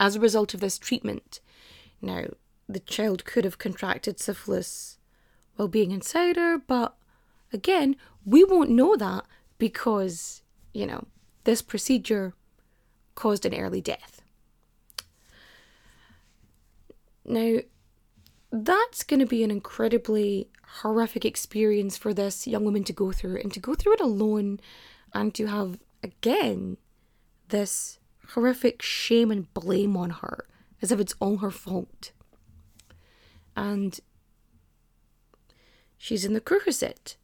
[0.00, 1.40] As a result of this treatment,
[2.00, 2.26] now
[2.68, 4.98] the child could have contracted syphilis
[5.56, 6.96] while being inside her, but
[7.52, 9.24] again, we won't know that
[9.58, 11.06] because, you know,
[11.44, 12.34] this procedure
[13.14, 14.22] caused an early death.
[17.24, 17.58] Now,
[18.50, 20.48] that's going to be an incredibly
[20.80, 24.60] horrific experience for this young woman to go through and to go through it alone
[25.12, 26.76] and to have, again,
[27.48, 27.97] this
[28.30, 30.46] horrific shame and blame on her
[30.82, 32.12] as if it's all her fault.
[33.56, 33.98] And
[35.96, 37.16] she's in the Kurhuset.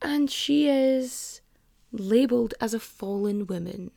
[0.00, 1.40] And she is
[1.92, 3.90] labelled as a fallen woman,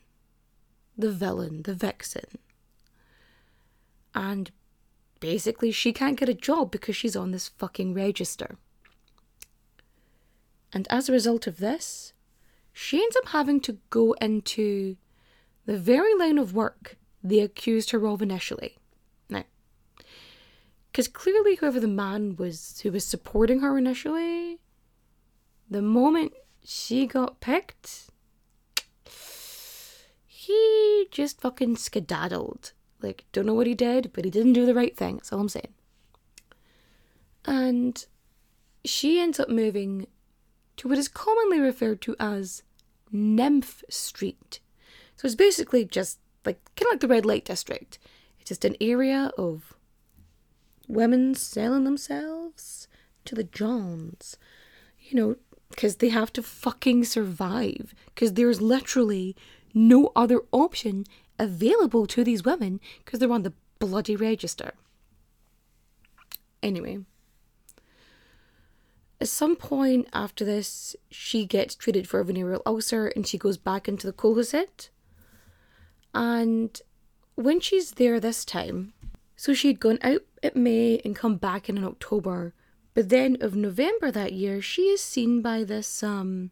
[0.97, 2.37] the villain, the vixen.
[4.13, 4.51] And
[5.19, 8.57] basically, she can't get a job because she's on this fucking register.
[10.73, 12.13] And as a result of this,
[12.73, 14.97] she ends up having to go into
[15.65, 18.77] the very line of work they accused her of initially.
[19.29, 19.43] Now,
[20.91, 24.59] because clearly, whoever the man was who was supporting her initially,
[25.69, 28.09] the moment she got picked,
[30.25, 32.73] he just fucking skedaddled.
[33.01, 35.17] Like, don't know what he did, but he didn't do the right thing.
[35.17, 35.73] That's all I'm saying.
[37.45, 38.05] And
[38.83, 40.07] she ends up moving
[40.77, 42.63] to what is commonly referred to as
[43.11, 44.59] Nymph Street.
[45.15, 47.99] So it's basically just like kind of like the red light district.
[48.39, 49.73] It's just an area of
[50.87, 52.87] women selling themselves
[53.25, 54.37] to the Johns.
[54.99, 55.35] You know,
[55.69, 57.93] because they have to fucking survive.
[58.13, 59.35] Because there's literally
[59.73, 61.05] no other option
[61.37, 64.73] available to these women because they're on the bloody register.
[66.63, 66.99] Anyway,
[69.21, 73.57] at some point after this, she gets treated for a venereal ulcer and she goes
[73.57, 74.89] back into the Kurhuset.
[76.15, 76.81] And
[77.35, 78.93] when she's there this time,
[79.35, 82.53] so she'd gone out at May and come back in, in October.
[82.93, 86.51] But then of November that year, she is seen by this um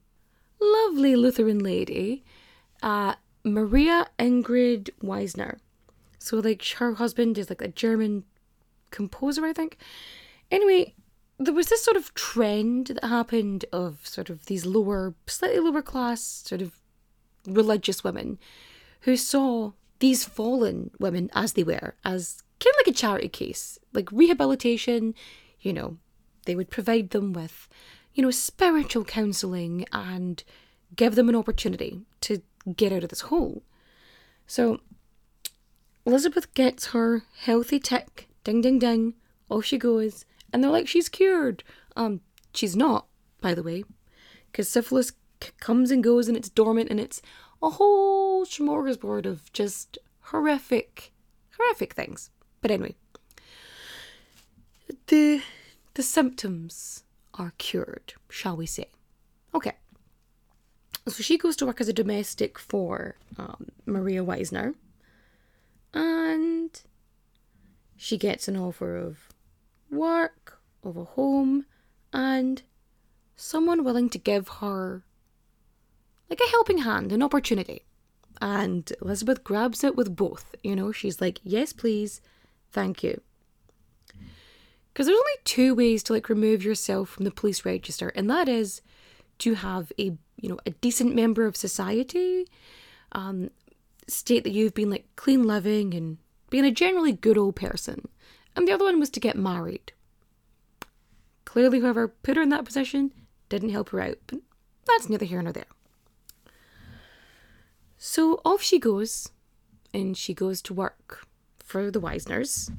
[0.60, 2.26] lovely Lutheran lady,
[2.82, 5.60] uh, Maria Ingrid Wiesner.
[6.20, 8.26] So like her husband is like a German
[8.92, 9.78] composer, I think.
[10.52, 10.94] Anyway,
[11.38, 15.82] there was this sort of trend that happened of sort of these lower, slightly lower
[15.82, 16.74] class, sort of
[17.46, 18.40] religious women
[19.04, 23.80] who saw these fallen women as they were, as kind of like a charity case,
[23.94, 25.14] like rehabilitation,
[25.62, 25.98] you know,
[26.46, 27.68] they would provide them with,
[28.14, 30.44] you know, spiritual counselling and
[30.96, 32.42] give them an opportunity to
[32.76, 33.64] get out of this hole.
[34.48, 34.80] So
[36.06, 39.14] Elizabeth gets her healthy tick, ding ding ding,
[39.50, 41.64] off she goes, and they're like, she's cured.
[41.96, 42.22] Um,
[42.54, 43.08] she's not,
[43.42, 43.84] by the way,
[44.52, 45.12] because syphilis
[45.42, 47.22] c- comes and goes and it's dormant and it's
[47.64, 51.14] a whole smorgasbord of just horrific,
[51.58, 52.30] horrific things.
[52.62, 52.96] But anyway,
[55.08, 55.42] the
[55.94, 57.04] the symptoms
[57.36, 58.90] are cured, shall we say?
[59.56, 59.74] Okay.
[61.08, 64.76] So she goes to work as a domestic for um, Maria Wiesner,
[65.94, 66.82] and
[67.98, 69.30] she gets an offer of
[69.92, 71.66] work, of a home,
[72.12, 72.62] and
[73.36, 75.04] someone willing to give her
[76.34, 77.84] like a helping hand, an opportunity.
[78.42, 80.56] And Elizabeth grabs it with both.
[80.64, 82.22] You know, she's like, yes, please,
[82.72, 83.22] thank you.
[84.92, 88.50] Because there's only two ways to like remove yourself from the police register, and that
[88.50, 88.82] is
[89.40, 92.48] to have a you know a decent member of society,
[93.12, 93.50] um,
[94.08, 96.18] state that you've been like clean living and
[96.52, 98.08] being a generally good old person,
[98.56, 99.94] and the other one was to get married.
[101.46, 103.12] Clearly, whoever put her in that position
[103.50, 104.40] didn't help her out, but
[104.86, 105.66] that's neither here nor there.
[108.06, 109.30] So off she goes,
[109.94, 111.26] and she goes to work
[111.64, 112.70] for the Wiesners.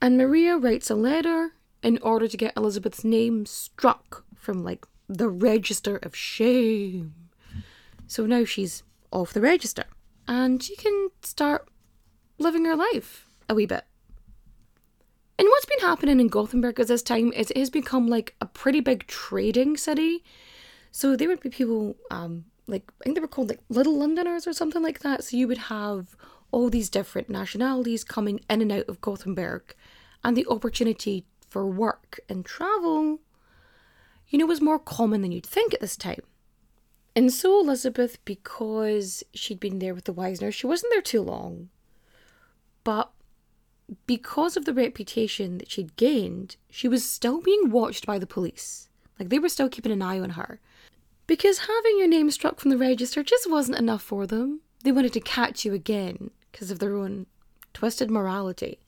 [0.00, 5.28] And Maria writes a letter in order to get Elizabeth's name struck from like the
[5.28, 7.14] register of shame.
[8.06, 9.86] So now she's off the register
[10.28, 11.66] and she can start
[12.38, 13.82] living her life a wee bit.
[15.36, 18.46] And what's been happening in Gothenburg at this time is it has become like a
[18.46, 20.22] pretty big trading city.
[20.92, 24.46] So there would be people um, like I think they were called like Little Londoners
[24.46, 25.24] or something like that.
[25.24, 26.16] So you would have
[26.50, 29.74] all these different nationalities coming in and out of Gothenburg,
[30.22, 33.20] and the opportunity for work and travel,
[34.28, 36.22] you know, was more common than you'd think at this time.
[37.16, 41.70] And so Elizabeth, because she'd been there with the Wiesner, she wasn't there too long,
[42.84, 43.10] but
[44.06, 48.88] because of the reputation that she'd gained, she was still being watched by the police.
[49.18, 50.60] Like they were still keeping an eye on her
[51.28, 54.62] because having your name struck from the register just wasn't enough for them.
[54.82, 57.26] They wanted to catch you again because of their own
[57.74, 58.80] twisted morality.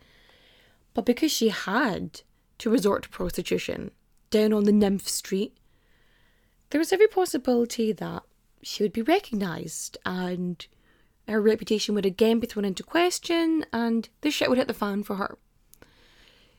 [0.95, 2.23] But because she had
[2.59, 3.93] to resort to prostitution
[4.31, 5.57] down on the Nymph Street,
[6.71, 8.23] there was every possibility that
[8.63, 10.67] she would be recognised and
[11.29, 15.03] her reputation would again be thrown into question and the shit would hit the fan
[15.03, 15.37] for her.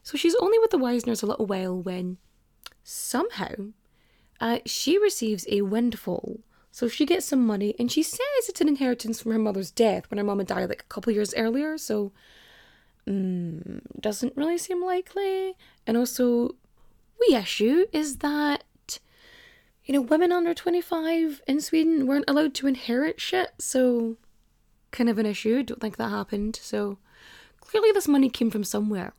[0.03, 2.17] So she's only with the Wiesners a little while when
[2.83, 3.71] somehow
[4.41, 6.39] uh, she receives a windfall.
[6.71, 10.09] So she gets some money and she says it's an inheritance from her mother's death
[10.09, 11.77] when her mum had died like a couple years earlier.
[11.77, 12.11] So
[13.07, 15.55] mm, doesn't really seem likely.
[15.85, 16.55] And also,
[17.27, 18.63] the issue is that
[19.85, 23.51] you know women under 25 in Sweden weren't allowed to inherit shit.
[23.59, 24.17] So
[24.91, 25.61] kind of an issue.
[25.63, 26.57] Don't think that happened.
[26.61, 26.97] So
[27.59, 29.13] clearly this money came from somewhere.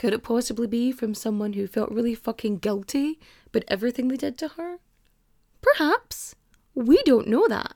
[0.00, 4.38] Could it possibly be from someone who felt really fucking guilty about everything they did
[4.38, 4.78] to her?
[5.60, 6.34] Perhaps.
[6.74, 7.74] We don't know that.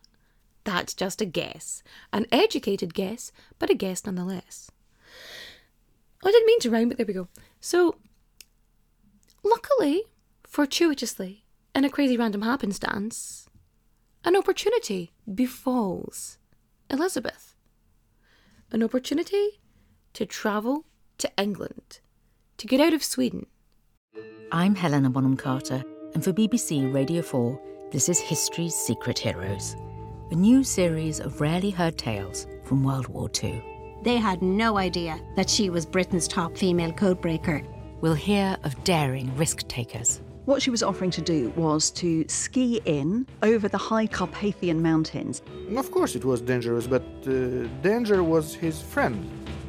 [0.65, 1.83] That's just a guess.
[2.15, 4.71] An educated guess, but a guess nonetheless.
[6.25, 7.29] I didn't mean to rhyme, but there we go.
[7.61, 7.97] So,
[9.43, 10.05] luckily,
[10.45, 11.45] fortuitously,
[11.75, 13.51] in a crazy random happenstance,
[14.25, 16.39] an opportunity befalls
[16.89, 17.55] Elizabeth.
[18.73, 19.61] An opportunity
[20.15, 20.87] to travel
[21.19, 22.01] to England,
[22.59, 23.47] to get out of Sweden.
[24.53, 25.83] I'm Helena Bonham Carter,
[26.15, 29.77] and for BBC Radio 4, this is History's Secret Heroes,
[30.31, 33.63] a new series of rarely heard tales from World War II.
[34.03, 37.67] They had no idea that she was Britain's top female codebreaker.
[38.01, 42.81] We'll hear of daring risk takers what she was offering to do was to ski
[42.85, 45.43] in over the high Carpathian mountains.
[45.77, 49.25] Of course, it was dangerous, but uh, danger was his friend.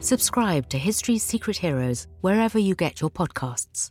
[0.05, 3.89] Subscribe to History's Secret Heroes wherever you get your podcasts.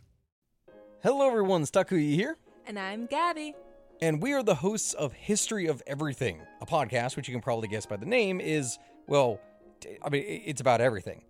[1.03, 1.63] Hello, everyone.
[1.63, 2.37] Stakuyi here.
[2.65, 3.53] And I'm Gabby.
[4.01, 7.67] And we are the hosts of History of Everything, a podcast which you can probably
[7.67, 9.41] guess by the name is, well,
[10.01, 11.21] I mean, it's about everything.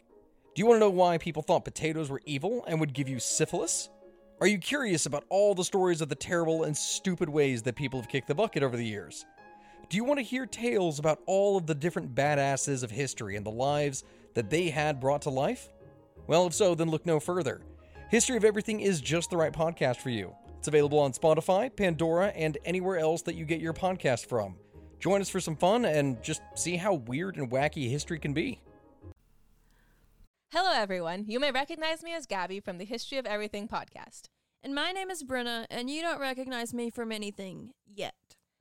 [0.53, 3.17] Do you want to know why people thought potatoes were evil and would give you
[3.17, 3.89] syphilis?
[4.39, 7.99] Are you curious about all the stories of the terrible and stupid ways that people
[7.99, 9.25] have kicked the bucket over the years?
[9.89, 13.43] Do you want to hear tales about all of the different badasses of history and
[13.43, 14.03] the lives
[14.35, 15.69] that they had brought to life?
[16.27, 17.61] Well, if so, then look no further.
[18.09, 20.35] History of Everything is just the right podcast for you.
[20.59, 24.55] It's available on Spotify, Pandora, and anywhere else that you get your podcast from.
[24.99, 28.61] Join us for some fun and just see how weird and wacky history can be.
[30.51, 31.25] Hello, everyone.
[31.27, 34.29] You may recognize me as Gabby from the History of Everything podcast.
[34.63, 38.15] And my name is Brenna, and you don't recognize me from anything yet.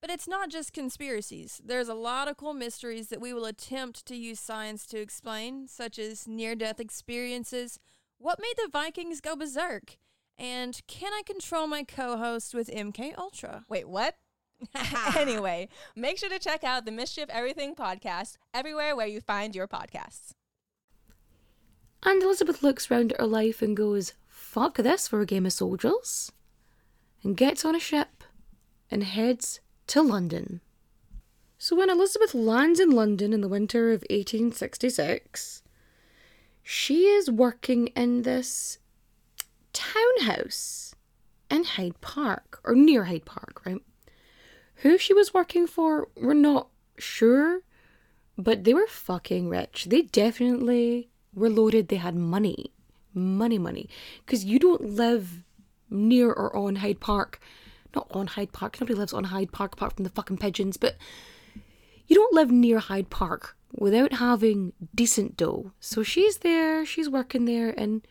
[0.00, 1.60] But it's not just conspiracies.
[1.64, 5.66] There's a lot of cool mysteries that we will attempt to use science to explain,
[5.66, 7.78] such as near death experiences,
[8.18, 9.96] what made the Vikings go berserk,
[10.38, 13.64] and can I control my co-host with MK Ultra?
[13.68, 14.16] Wait, what?
[15.16, 19.54] anyway, make sure to check out the Mystery of Everything podcast everywhere where you find
[19.54, 20.30] your podcasts.
[22.02, 25.52] And Elizabeth looks round at her life and goes, fuck this for a game of
[25.52, 26.32] soldiers,
[27.22, 28.24] and gets on a ship
[28.90, 30.60] and heads to London.
[31.58, 35.62] So when Elizabeth lands in London in the winter of 1866,
[36.62, 38.78] she is working in this
[39.72, 40.94] townhouse
[41.50, 43.82] in Hyde Park, or near Hyde Park, right?
[44.76, 46.68] Who she was working for, we're not
[46.98, 47.62] sure,
[48.36, 49.86] but they were fucking rich.
[49.88, 52.72] They definitely were loaded, they had money.
[53.14, 53.88] Money, money.
[54.24, 55.42] Because you don't live
[55.90, 57.40] near or on Hyde Park.
[57.94, 58.80] Not on Hyde Park.
[58.80, 60.96] Nobody lives on Hyde Park apart from the fucking pigeons, but
[62.06, 65.72] you don't live near Hyde Park without having decent dough.
[65.80, 68.06] So she's there, she's working there, and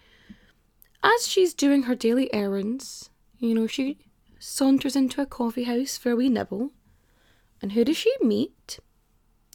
[1.03, 3.09] as she's doing her daily errands,
[3.39, 3.97] you know, she
[4.39, 6.71] saunters into a coffee house for a wee nibble.
[7.61, 8.79] And who does she meet?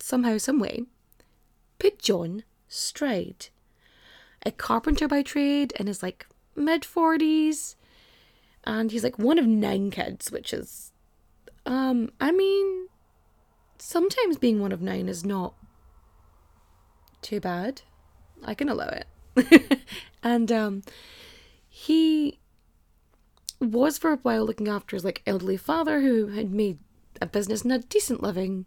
[0.00, 0.82] Somehow, someway.
[1.78, 3.48] But John Stride
[4.44, 7.76] a carpenter by trade in his like mid 40s
[8.64, 10.92] and he's like one of nine kids which is
[11.66, 12.88] um i mean
[13.78, 15.54] sometimes being one of nine is not
[17.20, 17.82] too bad
[18.44, 19.82] i can allow it
[20.22, 20.82] and um
[21.68, 22.38] he
[23.60, 26.78] was for a while looking after his like elderly father who had made
[27.20, 28.66] a business and a decent living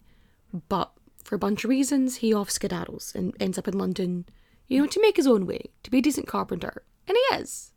[0.70, 0.92] but
[1.26, 4.26] for a bunch of reasons, he off skedaddles and ends up in London,
[4.68, 6.84] you know, to make his own way, to be a decent carpenter.
[7.08, 7.72] And he is.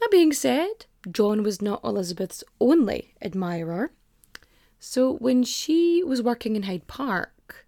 [0.00, 3.92] That being said, John was not Elizabeth's only admirer.
[4.78, 7.66] So when she was working in Hyde Park,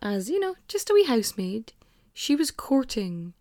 [0.00, 1.72] as, you know, just a wee housemaid,
[2.14, 3.34] she was courting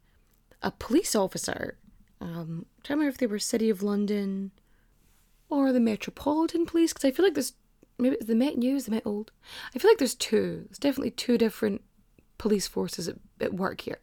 [0.64, 1.78] a police officer.
[2.20, 4.52] Um, I don't remember if they were City of London
[5.50, 7.54] or the Metropolitan Police, because I feel like there's
[8.00, 9.32] maybe it's the Met News, the Met Old.
[9.76, 10.66] I feel like there's two.
[10.68, 11.84] There's definitely two different
[12.40, 14.00] police forces at, at work here.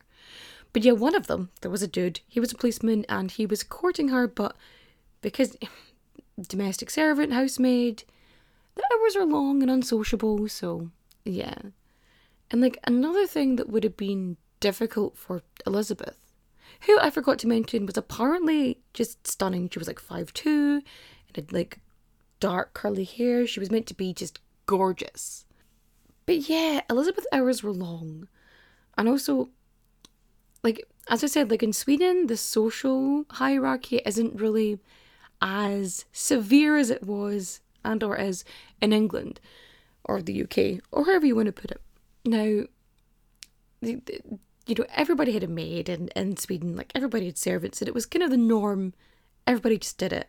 [0.74, 2.20] But yeah, one of them, there was a dude.
[2.26, 4.56] He was a policeman and he was courting her, but
[5.22, 5.56] because
[6.48, 8.02] domestic servant, housemaid,
[8.74, 10.90] the hours are long and unsociable, so
[11.24, 11.54] yeah.
[12.50, 16.18] And like another thing that would have been difficult for Elizabeth,
[16.86, 19.68] who I forgot to mention was apparently just stunning.
[19.68, 20.82] She was like five two,
[21.28, 21.78] and had like
[22.40, 23.46] dark curly hair.
[23.46, 25.44] She was meant to be just gorgeous.
[26.26, 28.26] But yeah, Elizabeth hours were long.
[28.98, 29.50] And also
[30.64, 34.78] like as I said, like in Sweden, the social hierarchy isn't really
[35.42, 38.44] as severe as it was and or is
[38.80, 39.38] in England
[40.04, 41.80] or the UK or however you want to put it.
[42.24, 42.64] Now,
[43.82, 44.20] the, the,
[44.66, 47.94] you know, everybody had a maid in, in Sweden, like everybody had servants, and it
[47.94, 48.94] was kind of the norm.
[49.46, 50.28] Everybody just did it.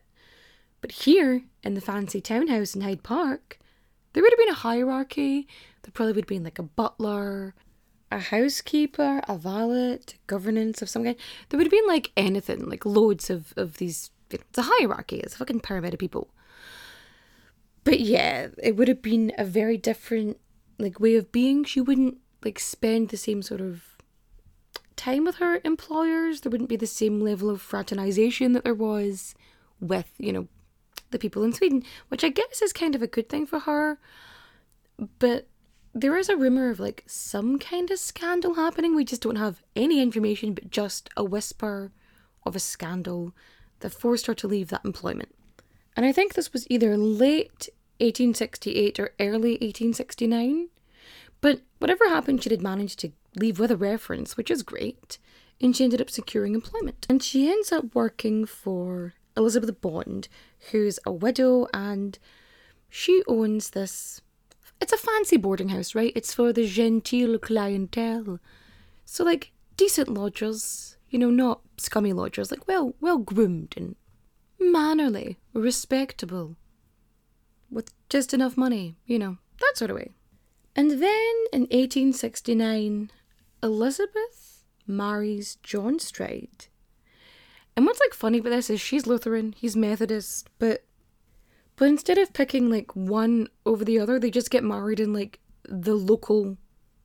[0.81, 3.59] But here in the fancy townhouse in Hyde Park,
[4.11, 5.47] there would have been a hierarchy.
[5.83, 7.55] There probably would have been like a butler,
[8.11, 11.15] a housekeeper, a valet, governance of some kind.
[11.49, 14.11] There would have been like anything, like loads of, of these.
[14.31, 16.29] You know, it's a hierarchy, it's a fucking pyramid of people.
[17.83, 20.37] But yeah, it would have been a very different
[20.79, 21.63] like way of being.
[21.63, 23.83] She wouldn't like spend the same sort of
[24.95, 26.41] time with her employers.
[26.41, 29.35] There wouldn't be the same level of fraternization that there was
[29.79, 30.47] with, you know,
[31.11, 33.99] the people in Sweden, which I guess is kind of a good thing for her.
[35.19, 35.47] But
[35.95, 38.95] there is a rumor of like some kind of scandal happening.
[38.95, 41.91] We just don't have any information, but just a whisper
[42.45, 43.33] of a scandal
[43.79, 45.33] that forced her to leave that employment.
[45.95, 47.69] And I think this was either late
[47.99, 50.67] 1868 or early 1869.
[51.39, 55.17] But whatever happened, she did manage to leave with a reference, which is great,
[55.61, 57.05] and she ended up securing employment.
[57.09, 60.27] And she ends up working for Elizabeth Bond,
[60.71, 62.19] who's a widow, and
[62.89, 64.21] she owns this.
[64.81, 66.11] It's a fancy boarding house, right?
[66.15, 68.39] It's for the genteel clientele.
[69.05, 73.95] So, like, decent lodgers, you know, not scummy lodgers, like, well, well groomed and
[74.59, 76.55] mannerly, respectable,
[77.69, 80.11] with just enough money, you know, that sort of way.
[80.75, 83.11] And then in 1869,
[83.63, 86.67] Elizabeth marries John Stride.
[87.75, 90.83] And what's like funny about this is she's Lutheran, he's Methodist, but
[91.75, 95.39] but instead of picking like one over the other, they just get married in like
[95.67, 96.57] the local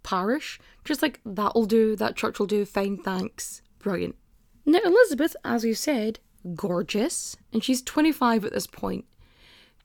[0.02, 0.60] parish.
[0.84, 3.62] Just like that'll do, that church will do, fine, thanks.
[3.78, 4.16] Brilliant.
[4.64, 6.20] Now Elizabeth, as you said,
[6.54, 9.04] gorgeous, and she's 25 at this point.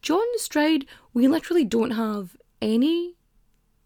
[0.01, 3.15] John Stride, we literally don't have any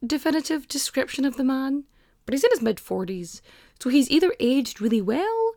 [0.05, 1.85] definitive description of the man,
[2.25, 3.41] but he's in his mid 40s,
[3.79, 5.53] so he's either aged really well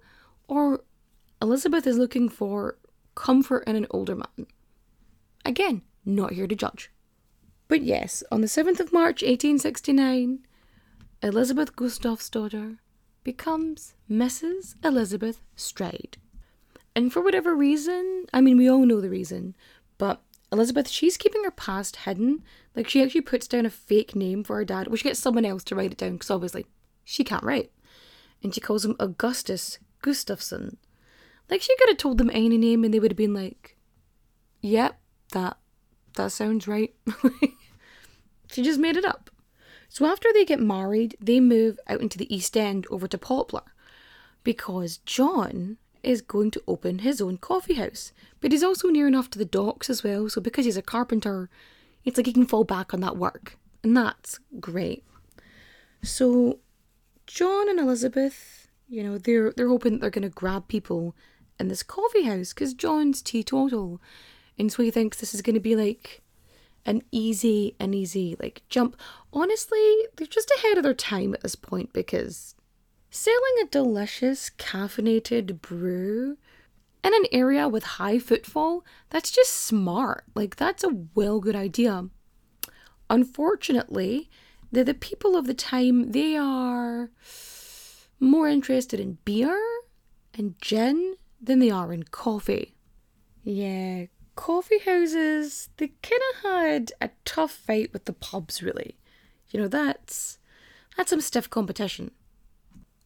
[0.47, 0.85] or
[1.41, 2.77] Elizabeth is looking for
[3.15, 4.47] comfort in an older man.
[5.45, 6.91] Again, not here to judge.
[7.69, 10.41] But yes, on the 7th of March 1869,
[11.23, 12.79] Elizabeth Gustafsdotter
[13.25, 14.75] becomes Mrs.
[14.85, 16.19] Elizabeth Stride.
[16.95, 19.55] And for whatever reason, I mean, we all know the reason,
[19.99, 20.21] but
[20.53, 22.43] Elizabeth, she's keeping her past hidden.
[22.77, 25.65] Like, she actually puts down a fake name for her dad, which gets someone else
[25.65, 26.67] to write it down because obviously
[27.05, 27.73] she can't write.
[28.43, 30.77] And she calls him Augustus Gustafsson.
[31.49, 33.79] Like, she could have told them any name and they would have been like,
[34.61, 35.01] yep,
[35.33, 35.59] that,
[36.15, 36.95] that sounds right.
[38.51, 39.31] she just made it up.
[39.89, 43.75] So after they get married, they move out into the East End over to Poplar
[44.45, 48.13] because John is going to open his own coffee house.
[48.41, 51.49] But he's also near enough to the docks as well, so because he's a carpenter,
[52.05, 53.59] it's like he can fall back on that work.
[53.83, 55.05] And that's great.
[56.03, 56.59] So
[57.27, 61.15] John and Elizabeth, you know, they're they're hoping that they're gonna grab people
[61.59, 64.01] in this coffee house because John's teetotal.
[64.59, 66.23] And so he thinks this is gonna be like
[66.85, 68.97] an easy, an easy like jump.
[69.33, 72.55] Honestly, they're just ahead of their time at this point because
[73.11, 76.39] selling a delicious caffeinated brew
[77.05, 80.25] in an area with high footfall, that's just smart.
[80.35, 82.09] Like, that's a well good idea.
[83.11, 84.31] Unfortunately,
[84.71, 87.11] the, the people of the time, they are
[88.21, 89.61] more interested in beer
[90.35, 92.75] and gin than they are in coffee.
[93.43, 98.97] Yeah, coffee houses, they kind of had a tough fight with the pubs, really.
[99.51, 100.39] You know, that's
[100.97, 102.11] that's some stiff competition.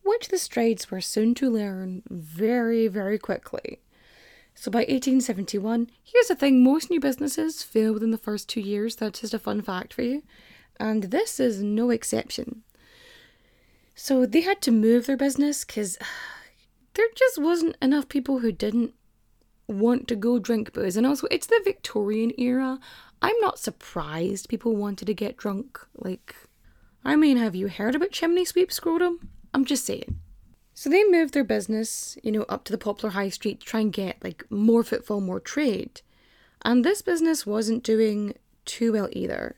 [0.04, 3.80] Which the Strides were soon to learn very, very quickly.
[4.54, 8.96] So by 1871, here's the thing most new businesses fail within the first two years.
[8.96, 10.22] That's just a fun fact for you.
[10.78, 12.62] And this is no exception.
[13.94, 15.98] So they had to move their business because
[16.94, 18.94] there just wasn't enough people who didn't
[19.68, 20.96] want to go drink booze.
[20.96, 22.78] And also, it's the Victorian era.
[23.22, 25.78] I'm not surprised people wanted to get drunk.
[25.96, 26.34] Like,
[27.04, 29.28] I mean, have you heard about chimney sweep scrotum?
[29.54, 30.20] I'm just saying.
[30.74, 33.80] So they moved their business, you know, up to the Poplar High Street to try
[33.80, 36.02] and get like more footfall, more trade.
[36.62, 38.34] And this business wasn't doing
[38.66, 39.56] too well either.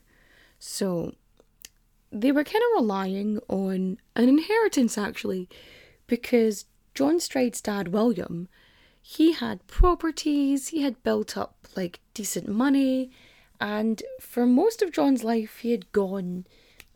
[0.59, 1.15] So
[2.11, 5.49] they were kind of relying on an inheritance actually,
[6.07, 8.47] because John Stride's dad, William,
[9.01, 13.11] he had properties, he had built up like decent money,
[13.59, 16.45] and for most of John's life, he had gone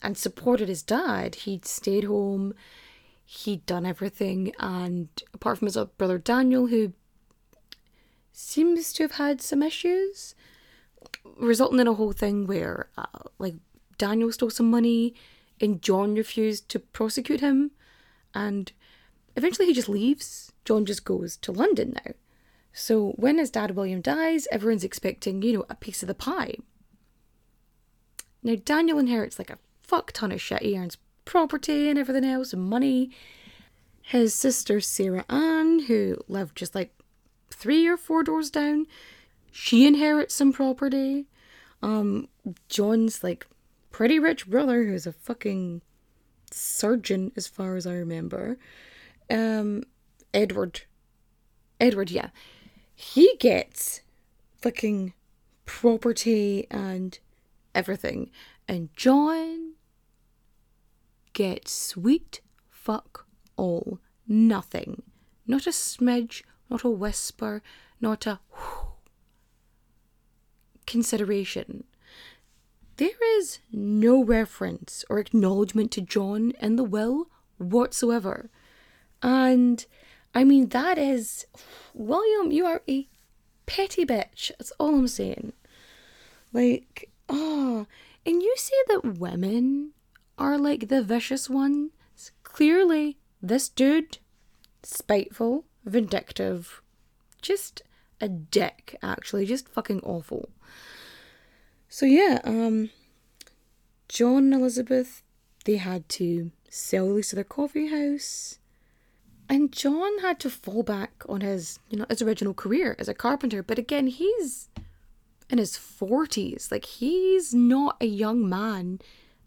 [0.02, 1.36] and supported his dad.
[1.36, 2.54] He'd stayed home,
[3.26, 6.94] he'd done everything, and apart from his brother Daniel, who
[8.32, 10.36] seems to have had some issues,
[11.38, 13.06] resulting in a whole thing where, uh,
[13.38, 13.56] like,
[13.98, 15.14] Daniel stole some money
[15.62, 17.72] and John refused to prosecute him,
[18.34, 18.72] and
[19.36, 20.53] eventually he just leaves.
[20.66, 22.14] John just goes to London now.
[22.74, 26.56] So when his dad William dies, everyone's expecting, you know, a piece of the pie.
[28.42, 30.62] Now Daniel inherits like a fuck ton of shit.
[30.62, 33.12] He earns property and everything else and money.
[34.02, 36.94] His sister Sarah Ann, who lived just like
[37.52, 38.88] three or four doors down,
[39.52, 41.28] she inherits some property.
[41.82, 42.28] Um,
[42.70, 43.46] John's like
[43.92, 45.82] pretty rich brother, who's a fucking
[46.52, 48.58] surgeon as far as I remember.
[49.30, 49.84] Um,
[50.34, 50.82] Edward.
[51.80, 52.30] Edward, yeah.
[52.96, 54.02] He gets
[54.62, 55.14] fucking
[55.66, 57.20] property and
[57.76, 58.32] everything.
[58.68, 59.74] And John
[61.34, 63.28] gets sweet fuck
[63.58, 64.00] all.
[64.28, 65.04] Nothing.
[65.46, 67.62] Not a smidge, not a whisper,
[68.00, 68.40] not a
[70.88, 71.84] consideration.
[72.98, 77.28] There is no reference or acknowledgement to John in the will
[77.58, 78.50] whatsoever.
[79.22, 79.86] And
[80.34, 81.46] I mean, that is,
[81.94, 83.08] William, you are a
[83.66, 84.52] petty bitch.
[84.58, 85.54] That's all I'm saying.
[86.52, 87.86] Like, oh,
[88.26, 89.92] and you say that women
[90.38, 91.92] are like the vicious ones.
[92.44, 94.18] Clearly, this dude,
[94.82, 96.82] spiteful, vindictive,
[97.42, 97.82] just
[98.22, 100.50] a dick, actually, just fucking awful.
[101.90, 102.90] So yeah, um,
[104.08, 105.24] John and Elizabeth,
[105.66, 108.58] they had to sell lease of their coffee house.
[109.54, 113.14] And John had to fall back on his, you know, his original career as a
[113.14, 113.62] carpenter.
[113.62, 114.70] But again, he's
[115.48, 116.72] in his 40s.
[116.72, 119.00] Like, he's not a young man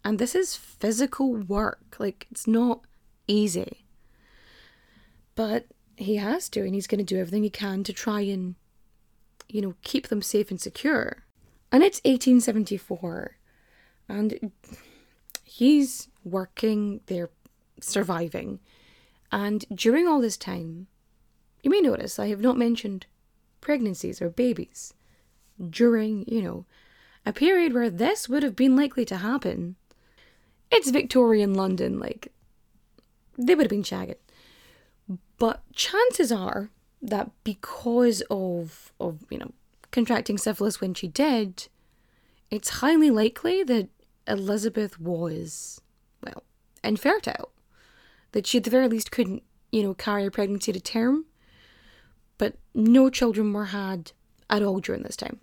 [0.05, 1.97] and this is physical work.
[1.99, 2.85] Like, it's not
[3.27, 3.83] easy.
[5.35, 5.65] But
[5.97, 8.55] he has to, and he's going to do everything he can to try and,
[9.49, 11.25] you know, keep them safe and secure.
[11.73, 13.37] And it's 1874,
[14.07, 14.53] and
[15.43, 17.31] he's working, they're
[17.81, 18.61] surviving.
[19.31, 20.87] And during all this time,
[21.61, 23.05] you may notice I have not mentioned
[23.61, 24.93] pregnancies or babies.
[25.69, 26.65] During, you know,
[27.25, 29.75] a period where this would have been likely to happen,
[30.71, 32.31] it's Victorian London, like,
[33.37, 34.15] they would have been shagging.
[35.37, 36.69] But chances are
[37.01, 39.51] that because of, of, you know,
[39.91, 41.67] contracting syphilis when she did,
[42.49, 43.89] it's highly likely that
[44.27, 45.81] Elizabeth was,
[46.23, 46.43] well,
[46.83, 47.51] infertile.
[48.37, 51.25] That she at the very least couldn't, you know, carry a pregnancy to term.
[52.37, 54.11] But no children were had
[54.47, 55.39] at all during this time.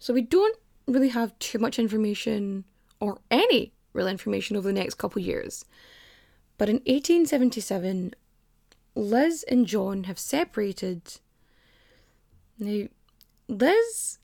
[0.00, 0.58] So we don't
[0.88, 2.64] really have too much information
[2.98, 5.64] or any real information over the next couple years.
[6.58, 8.16] But in 1877,
[8.96, 11.20] Liz and John have separated.
[12.58, 12.88] Now,
[13.46, 14.18] Liz,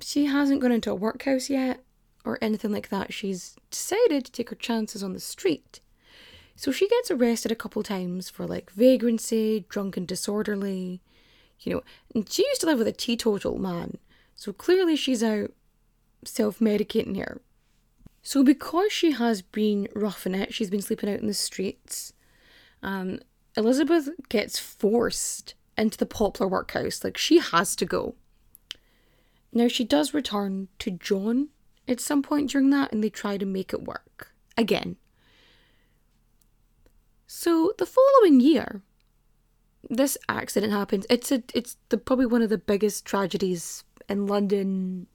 [0.00, 1.84] she hasn't gone into a workhouse yet
[2.24, 3.14] or anything like that.
[3.14, 5.78] She's decided to take her chances on the street.
[6.56, 11.00] So she gets arrested a couple times for like vagrancy, drunk and disorderly,
[11.60, 11.82] you know.
[12.14, 13.98] And she used to live with a teetotal man,
[14.34, 15.50] so clearly she's out
[16.24, 17.40] self medicating here.
[18.22, 22.12] So, because she has been roughing it, she's been sleeping out in the streets,
[22.82, 23.18] um,
[23.56, 27.02] Elizabeth gets forced into the Poplar workhouse.
[27.02, 28.14] Like, she has to go.
[29.52, 31.48] Now, she does return to John
[31.88, 34.96] at some point during that, and they try to make it work again.
[37.34, 38.82] So, the following year,
[39.88, 41.06] this accident happens.
[41.08, 45.06] It's a, it's the probably one of the biggest tragedies in London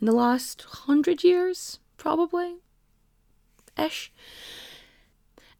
[0.00, 2.56] in the last hundred years probably.
[3.78, 4.12] Ish.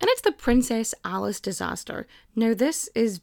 [0.00, 2.08] And it's the Princess Alice disaster.
[2.34, 3.20] Now, this is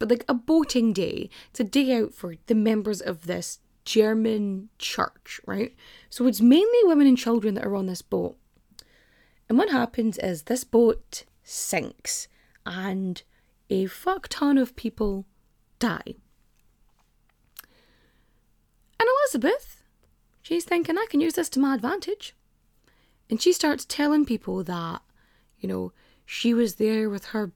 [0.00, 1.30] like a boating day.
[1.48, 5.74] It's a day out for the members of this German church, right?
[6.10, 8.36] So it's mainly women and children that are on this boat.
[9.48, 12.28] And what happens is this boat sinks
[12.64, 13.22] and
[13.68, 15.26] a fuck ton of people
[15.78, 16.14] die.
[18.98, 19.82] And Elizabeth,
[20.42, 22.34] she's thinking, I can use this to my advantage.
[23.28, 25.02] And she starts telling people that,
[25.58, 25.92] you know,
[26.24, 27.52] she was there with her,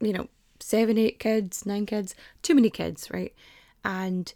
[0.00, 0.28] you know,
[0.60, 3.34] seven, eight kids, nine kids, too many kids, right?
[3.84, 4.32] And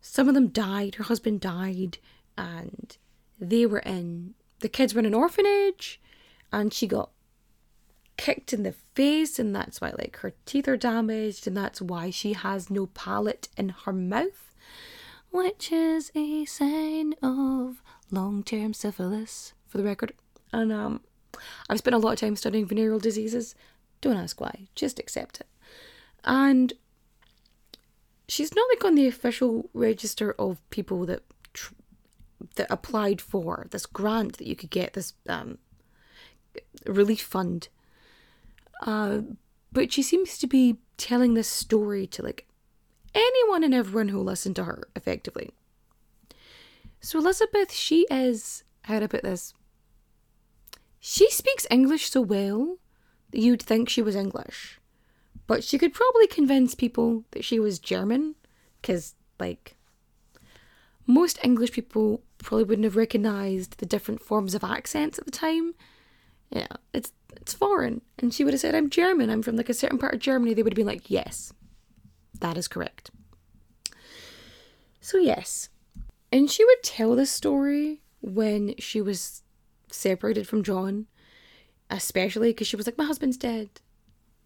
[0.00, 1.98] some of them died, her husband died,
[2.36, 2.96] and
[3.40, 6.00] they were in, the kids were in an orphanage,
[6.52, 7.10] and she got
[8.22, 12.08] kicked in the face, and that's why, like, her teeth are damaged, and that's why
[12.08, 14.52] she has no palate in her mouth,
[15.32, 20.12] which is a sign of long term syphilis, for the record.
[20.52, 21.00] And, um,
[21.68, 23.56] I've spent a lot of time studying venereal diseases.
[24.00, 25.48] Don't ask why, just accept it.
[26.22, 26.74] And
[28.28, 31.74] she's not like on the official register of people that tr-
[32.54, 35.58] that applied for this grant that you could get this um,
[36.86, 37.68] relief fund.
[38.82, 39.22] Uh,
[39.72, 42.46] but she seems to be telling this story to like
[43.14, 45.50] anyone and everyone who listened to her effectively.
[47.00, 49.54] So Elizabeth, she is how to put this.
[51.00, 52.78] She speaks English so well
[53.30, 54.78] that you'd think she was English.
[55.46, 58.36] But she could probably convince people that she was German,
[58.80, 59.76] because, like,
[61.06, 65.74] most English people probably wouldn't have recognized the different forms of accents at the time.
[66.52, 68.02] Yeah, it's it's foreign.
[68.18, 70.54] And she would have said, I'm German, I'm from like a certain part of Germany.
[70.54, 71.52] They would have been like, Yes,
[72.40, 73.10] that is correct.
[75.00, 75.68] So, yes.
[76.30, 79.42] And she would tell this story when she was
[79.90, 81.06] separated from John,
[81.90, 83.80] especially because she was like, My husband's dead.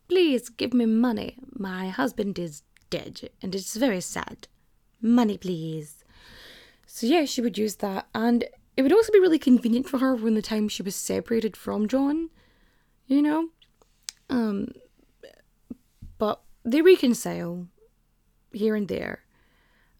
[0.08, 1.36] Please give me money.
[1.52, 4.48] My husband is dead, and it's very sad.
[5.02, 6.04] Money, please.
[6.86, 8.06] So, yeah, she would use that.
[8.14, 8.44] And
[8.76, 11.88] it would also be really convenient for her when the time she was separated from
[11.88, 12.30] John,
[13.06, 13.48] you know?
[14.28, 14.72] Um,
[16.18, 17.68] but they reconcile
[18.52, 19.24] here and there.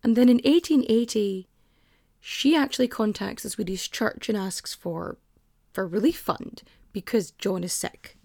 [0.03, 1.49] And then in 1880,
[2.20, 5.18] she actually contacts the Swedish church and asks for
[5.72, 6.62] for relief fund
[6.93, 8.16] because John is sick.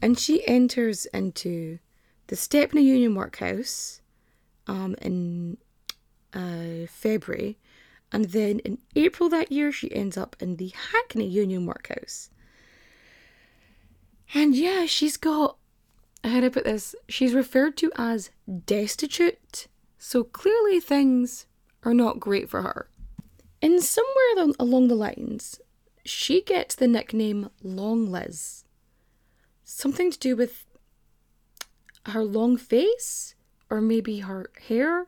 [0.00, 1.78] And she enters into
[2.26, 4.00] the Stepney Union Workhouse
[4.66, 5.58] um, in
[6.34, 7.58] uh, February,
[8.12, 12.30] and then in April that year, she ends up in the Hackney Union Workhouse.
[14.34, 15.56] And yeah, she's got,
[16.22, 16.94] how do I put this?
[17.08, 18.30] She's referred to as
[18.66, 19.66] destitute,
[19.98, 21.46] so clearly things
[21.82, 22.88] are not great for her.
[23.60, 25.60] And somewhere along the lines,
[26.04, 28.64] she gets the nickname Long Liz.
[29.64, 30.66] Something to do with
[32.06, 33.34] her long face,
[33.70, 35.06] or maybe her hair,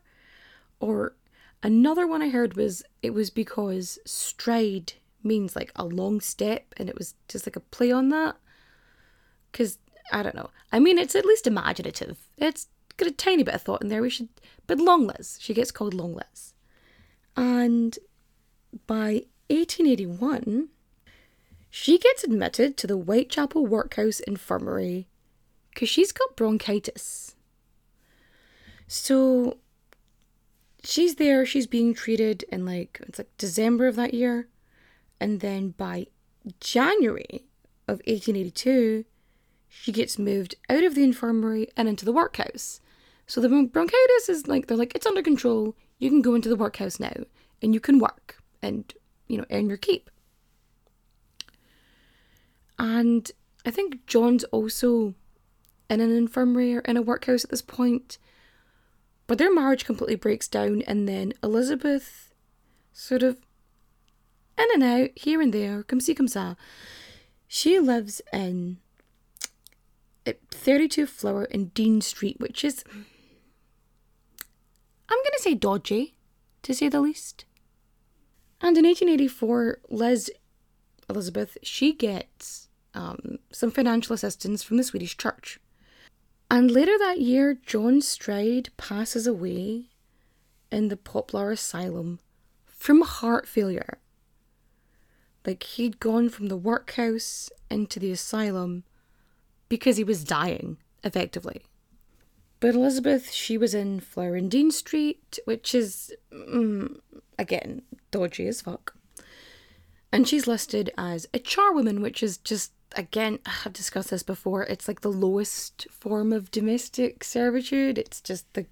[0.81, 1.17] or
[1.65, 4.93] another one I heard was it was because stride
[5.25, 8.37] means like a long step, and it was just like a play on that.
[9.51, 9.79] Because
[10.13, 10.51] I don't know.
[10.71, 12.19] I mean, it's at least imaginative.
[12.37, 14.03] It's got a tiny bit of thought in there.
[14.03, 14.29] We should,
[14.69, 16.55] but Long Liz, she gets called Long Liz,
[17.37, 17.99] and
[18.87, 20.69] by 1881,
[21.71, 25.09] she gets admitted to the Whitechapel Workhouse Infirmary
[25.71, 27.35] because she's got bronchitis.
[28.87, 29.59] So
[30.85, 34.49] she's there, she's being treated in like, it's like December of that year.
[35.21, 36.07] And then by
[36.61, 37.45] January
[37.89, 39.05] of 1882,
[39.69, 42.81] she gets moved out of the infirmary and into the workhouse.
[43.27, 45.75] So the bronchitis is like, they're like, it's under control.
[45.99, 47.15] You can go into the workhouse now
[47.63, 48.93] and you can work and,
[49.27, 50.11] you know, earn your keep.
[52.79, 53.31] And
[53.65, 55.15] I think John's also
[55.89, 58.19] in an infirmary or in a workhouse at this point.
[59.27, 62.33] But their marriage completely breaks down, and then Elizabeth
[62.93, 63.39] sort of
[64.57, 66.55] in and out, here and there, come see, come sa.
[67.49, 68.79] She lives in
[70.51, 73.05] 32 Flower and Dean Street, which is, I'm
[75.09, 76.15] going to say dodgy,
[76.63, 77.45] to say the least.
[78.61, 80.31] And in 1884, Liz
[81.11, 85.61] Elizabeth, she gets um, some financial assistance from the Swedish church.
[86.51, 89.87] And later that year, John Stride passes away
[90.71, 92.21] in the Poplar Asylum
[92.67, 93.99] from heart failure.
[95.47, 98.85] Like he'd gone from the workhouse into the asylum
[99.69, 101.63] because he was dying, effectively.
[102.61, 104.01] But Elizabeth, she was in
[104.49, 106.99] Dean Street, which is, mm,
[107.39, 108.97] again, dodgy as fuck.
[110.15, 114.63] And she's listed as a charwoman, which is just, again, I've discussed this before.
[114.63, 117.99] It's like the lowest form of domestic servitude.
[117.99, 118.67] It's just the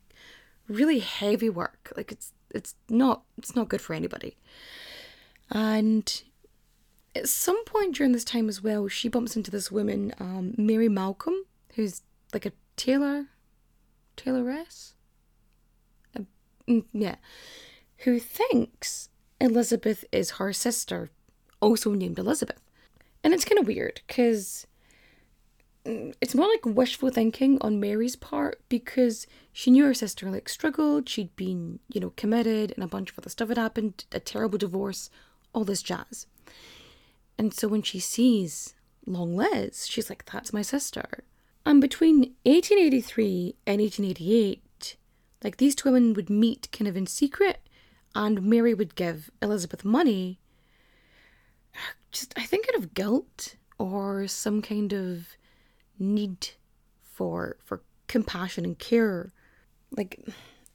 [0.68, 1.93] really heavy work.
[1.97, 4.36] Like it's it's not it's not good for anybody.
[5.51, 6.22] And
[7.16, 10.88] at some point during this time as well, she bumps into this woman, um, Mary
[10.88, 11.34] Malcolm,
[11.74, 13.26] who's like a tailor,
[14.16, 14.93] tailoress.
[16.68, 17.16] Mm, yeah,
[17.99, 19.09] who thinks
[19.40, 21.11] Elizabeth is her sister,
[21.62, 22.60] also named Elizabeth.
[23.24, 24.66] And it's kind of weird because
[25.84, 31.08] it's more like wishful thinking on Mary's part because she knew her sister like struggled,
[31.08, 34.58] she'd been, you know, committed and a bunch of other stuff had happened, a terrible
[34.58, 35.08] divorce,
[35.54, 36.26] all this jazz.
[37.38, 38.74] And so when she sees
[39.06, 41.24] Long Liz, she's like, that's my sister.
[41.64, 44.96] And between 1883 and 1888,
[45.42, 47.60] like these two women would meet kind of in secret,
[48.14, 50.38] and Mary would give Elizabeth money,
[52.12, 55.28] just I think out of guilt or some kind of
[55.98, 56.50] need
[57.02, 59.32] for for compassion and care.
[59.96, 60.20] Like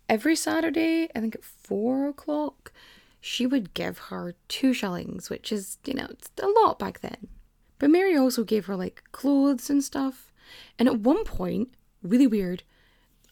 [0.09, 2.71] every Saturday, I think at four o'clock,
[3.19, 7.27] she would give her two shillings, which is, you know, it's a lot back then.
[7.79, 10.31] But Mary also gave her like clothes and stuff.
[10.79, 11.69] And at one point,
[12.01, 12.63] really weird,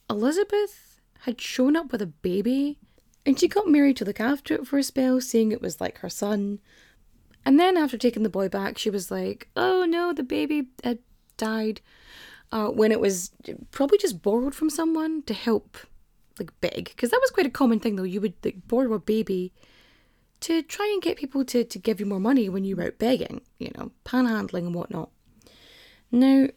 [0.09, 2.77] Elizabeth had shown up with a baby
[3.25, 5.99] and she got Mary to look after it for a spell, saying it was like
[5.99, 6.59] her son.
[7.45, 10.99] And then after taking the boy back, she was like, oh no, the baby had
[11.37, 11.81] died
[12.51, 13.31] uh, when it was
[13.71, 15.77] probably just borrowed from someone to help
[16.39, 16.85] like beg.
[16.85, 18.03] Because that was quite a common thing though.
[18.03, 19.53] You would like borrow a baby
[20.41, 22.99] to try and get people to, to give you more money when you were out
[22.99, 25.09] begging you know panhandling and whatnot.
[26.11, 26.47] Now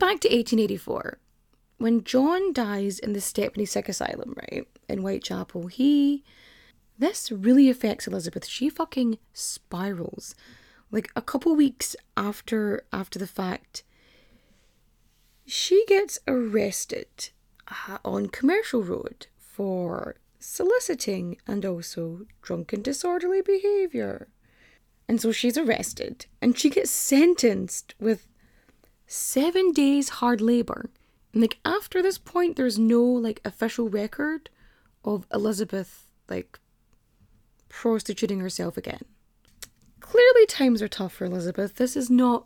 [0.00, 1.18] back to 1884
[1.76, 6.24] when john dies in the stepney sick asylum right in whitechapel he
[7.00, 10.34] this really affects elizabeth she fucking spirals
[10.90, 13.82] like a couple weeks after after the fact
[15.50, 17.30] she gets arrested
[17.68, 24.28] uh, on Commercial Road for soliciting and also drunken disorderly behaviour.
[25.08, 28.28] And so she's arrested and she gets sentenced with
[29.06, 30.88] seven days hard labour.
[31.32, 34.50] And like after this point, there's no like official record
[35.04, 36.59] of Elizabeth like
[37.70, 39.04] prostituting herself again.
[40.00, 41.76] Clearly, times are tough for Elizabeth.
[41.76, 42.44] This is not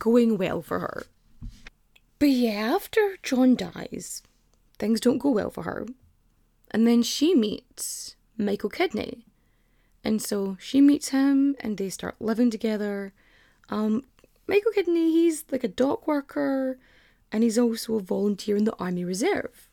[0.00, 1.04] going well for her.
[2.18, 4.22] But yeah, after John dies,
[4.78, 5.86] things don't go well for her.
[6.72, 9.26] And then she meets Michael Kidney.
[10.02, 13.12] And so she meets him and they start living together.
[13.68, 14.04] Um,
[14.46, 16.78] Michael Kidney, he's like a dock worker
[17.30, 19.68] and he's also a volunteer in the Army Reserve.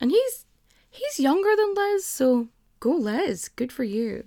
[0.00, 0.46] And he's
[0.90, 2.48] he's younger than Liz, so
[2.80, 4.24] go Liz, good for you.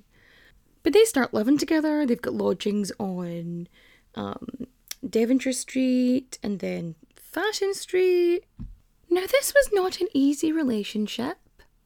[0.84, 2.06] But they start living together.
[2.06, 3.68] They've got lodgings on
[4.16, 4.68] um,
[5.08, 8.44] Devonshire Street and then Fashion Street.
[9.10, 11.38] Now, this was not an easy relationship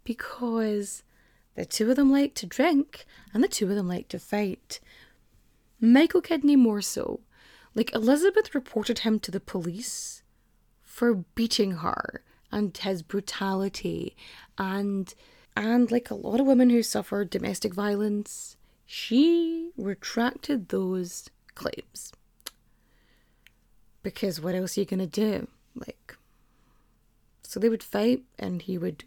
[0.03, 1.03] because
[1.55, 4.79] the two of them like to drink and the two of them like to fight.
[5.79, 7.21] Michael Kidney more so.
[7.73, 10.23] Like, Elizabeth reported him to the police
[10.83, 14.15] for beating her and his brutality
[14.57, 15.13] and
[15.55, 22.11] and like a lot of women who suffer domestic violence she retracted those claims
[24.05, 25.47] because what else are you going to do?
[25.75, 26.15] Like,
[27.41, 29.03] so they would fight and he would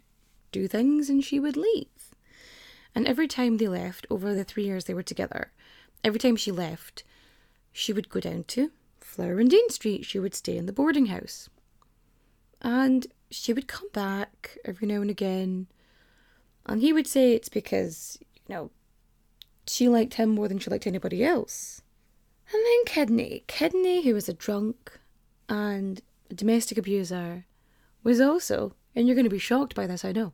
[0.51, 1.87] do things and she would leave.
[2.93, 5.51] And every time they left, over the three years they were together,
[6.03, 7.03] every time she left,
[7.71, 10.05] she would go down to Flower and Dean Street.
[10.05, 11.49] She would stay in the boarding house.
[12.61, 15.67] And she would come back every now and again.
[16.69, 18.71] And he would say it's because, you know,
[19.65, 21.81] she liked him more than she liked anybody else.
[22.53, 23.43] And then Kidney.
[23.47, 24.99] Kidney, who was a drunk
[25.47, 27.45] and a domestic abuser,
[28.03, 30.33] was also, and you're going to be shocked by this, I know,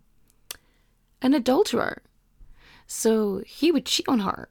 [1.22, 2.02] an adulterer.
[2.86, 4.50] So he would cheat on her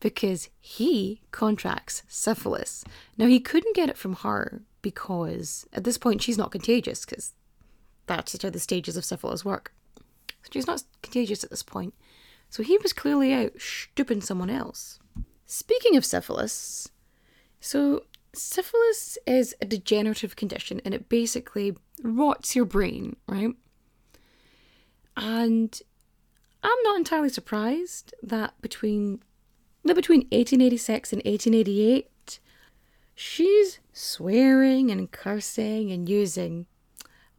[0.00, 2.84] because he contracts syphilis.
[3.16, 7.34] Now, he couldn't get it from her because at this point she's not contagious because
[8.06, 9.72] that's just how the stages of syphilis work.
[10.52, 11.94] She's not contagious at this point.
[12.48, 14.98] So he was clearly out stooping someone else.
[15.46, 16.88] Speaking of syphilis,
[17.60, 23.54] so, syphilis is a degenerative condition and it basically rots your brain, right?
[25.16, 25.80] And
[26.62, 29.20] I'm not entirely surprised that between
[29.84, 32.40] that between 1886 and 1888,
[33.14, 36.66] she's swearing and cursing and using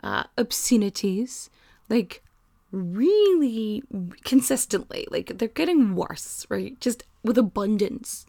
[0.01, 1.49] uh, obscenities
[1.89, 2.23] like
[2.71, 3.83] really
[4.23, 5.07] consistently.
[5.09, 6.79] Like they're getting worse, right?
[6.79, 8.25] Just with abundance.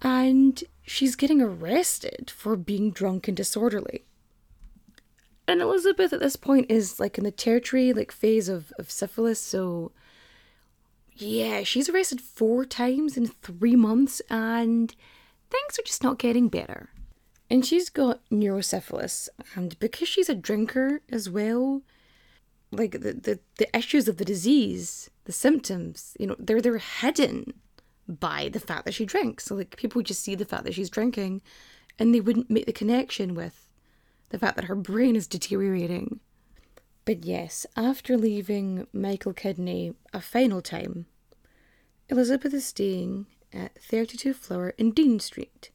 [0.00, 4.04] And she's getting arrested for being drunk and disorderly.
[5.46, 9.40] And Elizabeth at this point is like in the tertiary, like phase of, of syphilis,
[9.40, 9.92] so
[11.14, 14.94] yeah, she's arrested four times in three months and
[15.50, 16.90] things are just not getting better.
[17.50, 21.82] And she's got neurosyphilis, and because she's a drinker as well,
[22.72, 27.54] like the, the, the issues of the disease, the symptoms, you know, they're they're hidden
[28.08, 29.44] by the fact that she drinks.
[29.44, 31.42] So like people just see the fact that she's drinking
[31.98, 33.68] and they wouldn't make the connection with
[34.30, 36.20] the fact that her brain is deteriorating.
[37.04, 41.06] But yes, after leaving Michael Kidney a final time,
[42.08, 45.70] Elizabeth is staying at 32 Flower and Dean Street.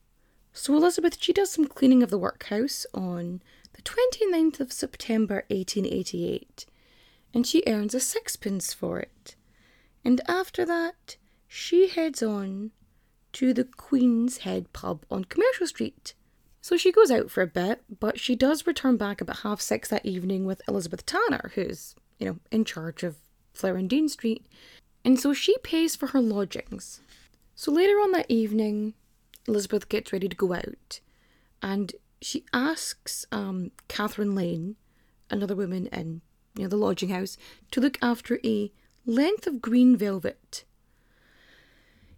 [0.53, 3.41] So Elizabeth, she does some cleaning of the workhouse on
[3.73, 6.65] the 29th of September 1888,
[7.33, 9.35] and she earns a sixpence for it.
[10.03, 11.17] And after that,
[11.47, 12.71] she heads on
[13.33, 16.13] to the Queen's Head pub on Commercial Street.
[16.61, 19.89] So she goes out for a bit, but she does return back about half six
[19.89, 23.17] that evening with Elizabeth Tanner, who's, you know, in charge of
[23.87, 24.45] Dean Street.
[25.05, 27.01] And so she pays for her lodgings.
[27.55, 28.93] So later on that evening,
[29.47, 30.99] Elizabeth gets ready to go out
[31.61, 34.75] and she asks um, Catherine Lane,
[35.29, 36.21] another woman in
[36.63, 37.37] know, the lodging house,
[37.71, 38.71] to look after a
[39.05, 40.65] length of green velvet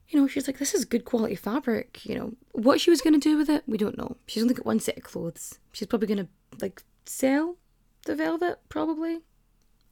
[0.09, 2.03] you know, she's like, this is good quality fabric.
[2.03, 4.17] You know, what she was going to do with it, we don't know.
[4.25, 5.59] She's only got one set of clothes.
[5.71, 6.27] She's probably going to,
[6.59, 7.57] like, sell
[8.05, 9.19] the velvet, probably.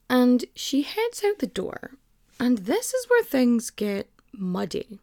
[0.10, 1.92] And she heads out the door.
[2.40, 5.00] And this is where things get muddy.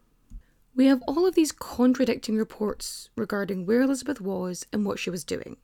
[0.75, 5.23] We have all of these contradicting reports regarding where Elizabeth was and what she was
[5.23, 5.57] doing.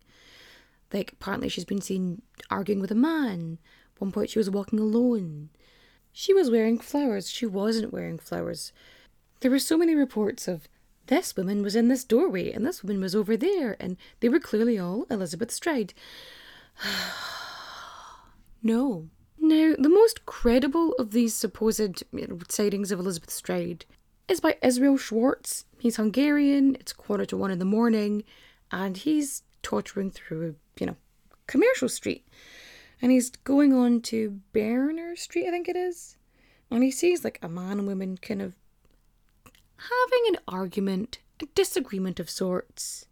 [0.93, 3.59] Like, apparently, she's been seen arguing with a man.
[3.95, 5.51] At one point, she was walking alone.
[6.12, 7.30] She was wearing flowers.
[7.30, 8.72] She wasn't wearing flowers.
[9.41, 10.68] There were so many reports of
[11.07, 14.41] this woman was in this doorway and this woman was over there, and they were
[14.41, 15.93] clearly all Elizabeth Stride.
[18.62, 19.09] no.
[19.38, 23.86] Now, the most credible of these supposed you know, sightings of Elizabeth Stride
[24.28, 25.64] is by Israel Schwartz.
[25.78, 28.22] He's Hungarian, it's quarter to one in the morning,
[28.70, 30.96] and he's tottering through, you know,
[31.46, 32.26] commercial street.
[33.02, 36.16] And he's going on to Berner Street, I think it is.
[36.70, 38.54] And he sees like a man and woman kind of
[39.76, 43.06] having an argument, a disagreement of sorts.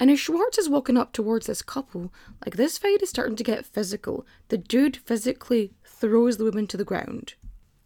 [0.00, 2.12] And as Schwartz is walking up towards this couple,
[2.44, 6.76] like this fight is starting to get physical, the dude physically throws the woman to
[6.76, 7.34] the ground.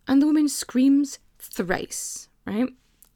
[0.07, 2.69] And the woman screams thrice, right?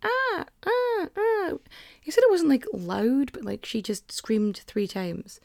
[0.03, 1.53] Ah, ah, ah.
[2.01, 5.41] He said it wasn't like loud, but like she just screamed three times.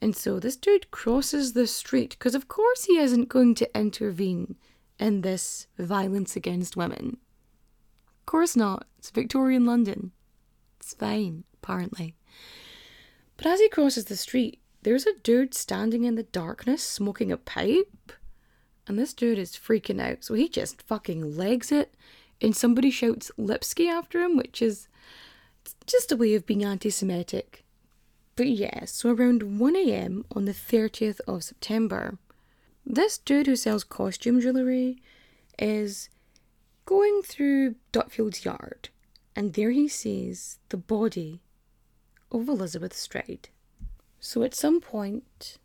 [0.00, 4.56] And so this dude crosses the street, because of course he isn't going to intervene
[4.98, 7.18] in this violence against women
[8.18, 8.86] Of course not.
[8.98, 10.12] It's Victorian London.
[10.78, 12.16] It's fine, apparently.
[13.36, 17.36] But as he crosses the street, there's a dude standing in the darkness smoking a
[17.36, 18.12] pipe.
[18.86, 21.94] And this dude is freaking out, so he just fucking legs it.
[22.42, 24.88] And somebody shouts Lipski after him, which is
[25.86, 27.64] just a way of being anti Semitic.
[28.36, 32.16] But yeah, so around 1am on the 30th of September,
[32.86, 35.02] this dude who sells costume jewellery
[35.58, 36.08] is
[36.86, 38.88] going through Dutfield's yard,
[39.36, 41.40] and there he sees the body
[42.32, 43.48] of Elizabeth Stride.
[44.18, 45.58] So at some point,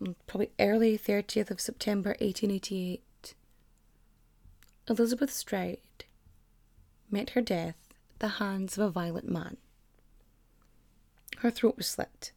[0.00, 3.02] mm, probably early 30th of September 1888,
[4.88, 5.78] Elizabeth Stride
[7.10, 7.76] met her death
[8.14, 9.56] at the hands of a violent man.
[11.38, 12.32] Her throat was slit.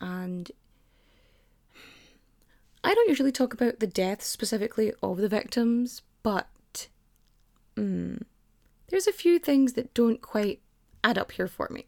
[0.00, 0.50] And
[2.82, 6.88] I don't usually talk about the deaths specifically of the victims, but
[7.76, 8.20] mm,
[8.88, 10.60] there's a few things that don't quite
[11.02, 11.86] add up here for me.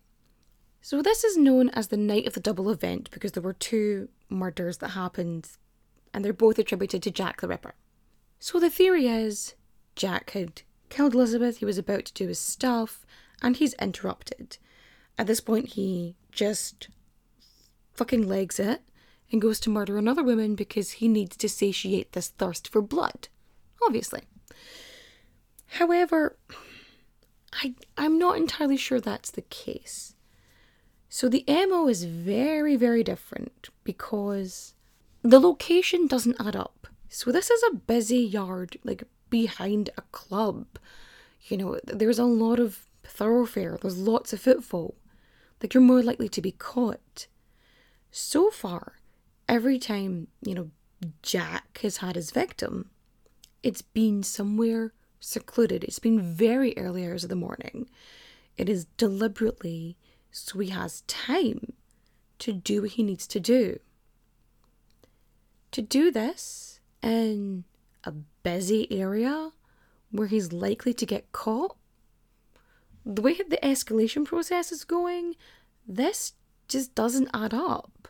[0.81, 4.09] So, this is known as the night of the double event because there were two
[4.31, 5.49] murders that happened
[6.14, 7.74] and they're both attributed to Jack the Ripper.
[8.39, 9.55] So, the theory is
[9.95, 13.05] Jack had killed Elizabeth, he was about to do his stuff,
[13.43, 14.59] and he's interrupted.
[15.18, 16.89] At this point, he just
[17.93, 18.82] fucking legs it
[19.32, 23.28] and goes to murder another woman because he needs to satiate this thirst for blood.
[23.82, 24.22] Obviously.
[25.66, 26.37] However,
[27.53, 30.14] I, I'm not entirely sure that's the case.
[31.09, 34.74] So the MO is very, very different because
[35.22, 36.76] the location doesn't add up.
[37.09, 40.66] So this is a busy yard, like behind a club.
[41.42, 44.96] You know, there's a lot of thoroughfare, there's lots of footfall.
[45.62, 47.26] Like you're more likely to be caught.
[48.11, 48.94] So far,
[49.48, 50.70] every time, you know,
[51.22, 52.90] Jack has had his victim,
[53.62, 55.84] it's been somewhere secluded.
[55.84, 57.88] It's been very early hours of the morning.
[58.57, 59.96] It is deliberately
[60.30, 61.72] so he has time
[62.40, 63.78] to do what he needs to do.
[65.72, 66.76] To do this
[67.07, 67.64] in
[68.04, 69.50] a busy area
[70.11, 71.76] where he's likely to get caught,
[73.04, 75.36] the way the escalation process is going,
[75.86, 76.32] this
[76.68, 78.09] just doesn't add up.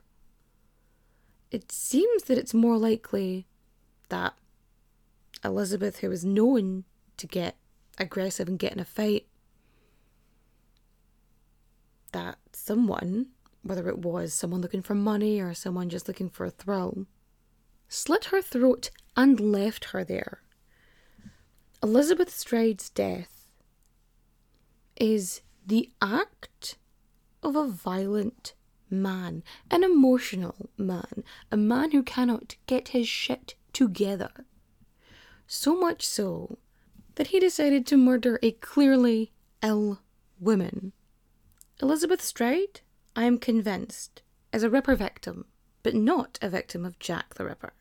[1.51, 3.47] It seems that it's more likely
[4.09, 4.35] that
[5.45, 6.85] Elizabeth, who is known
[7.19, 7.57] to get
[7.99, 9.27] aggressive and get in a fight,
[12.13, 13.27] that someone,
[13.63, 17.07] whether it was someone looking for money or someone just looking for a thrill,
[17.89, 20.41] slit her throat and left her there.
[21.83, 23.49] Elizabeth Stride's death
[24.97, 26.79] is the act
[27.43, 28.55] of a violent
[28.91, 34.31] man, an emotional man, a man who cannot get his shit together.
[35.47, 36.59] So much so
[37.17, 39.33] that he decided to murder a clearly
[39.63, 40.01] ill
[40.41, 40.93] woman.
[41.83, 42.81] Elizabeth Stride,
[43.15, 44.23] I am convinced,
[44.53, 45.47] is a Ripper victim,
[45.87, 47.73] but not a victim of Jack the Ripper.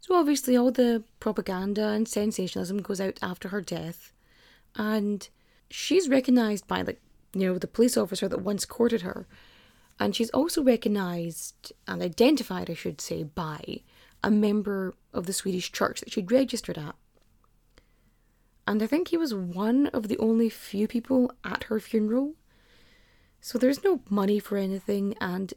[0.00, 4.10] So obviously, all the propaganda and sensationalism goes out after her death,
[4.74, 5.28] and
[5.68, 7.02] she's recognised by, like,
[7.34, 9.26] you know, the police officer that once courted her,
[10.00, 13.80] and she's also recognised and identified, I should say, by
[14.24, 16.94] a member of the Swedish church that she'd registered at.
[18.66, 22.32] And I think he was one of the only few people at her funeral.
[23.42, 25.52] So there's no money for anything, and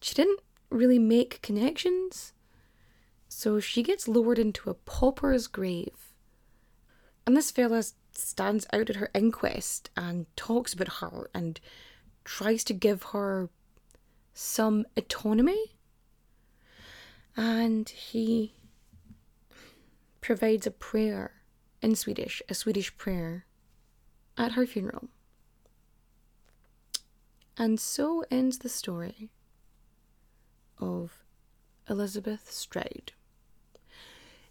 [0.00, 0.40] she didn't
[0.74, 2.32] really make connections.
[3.28, 6.14] So she gets lowered into a pauper's grave.
[7.26, 11.58] And this fella stands out at her inquest and talks about her and
[12.24, 13.48] tries to give her
[14.34, 15.76] some autonomy.
[17.36, 18.54] And he
[20.20, 21.32] provides a prayer
[21.82, 23.46] in Swedish, a Swedish prayer,
[24.36, 25.08] at her funeral.
[27.56, 29.30] And so ends the story
[30.78, 31.24] of
[31.88, 33.12] Elizabeth Stride.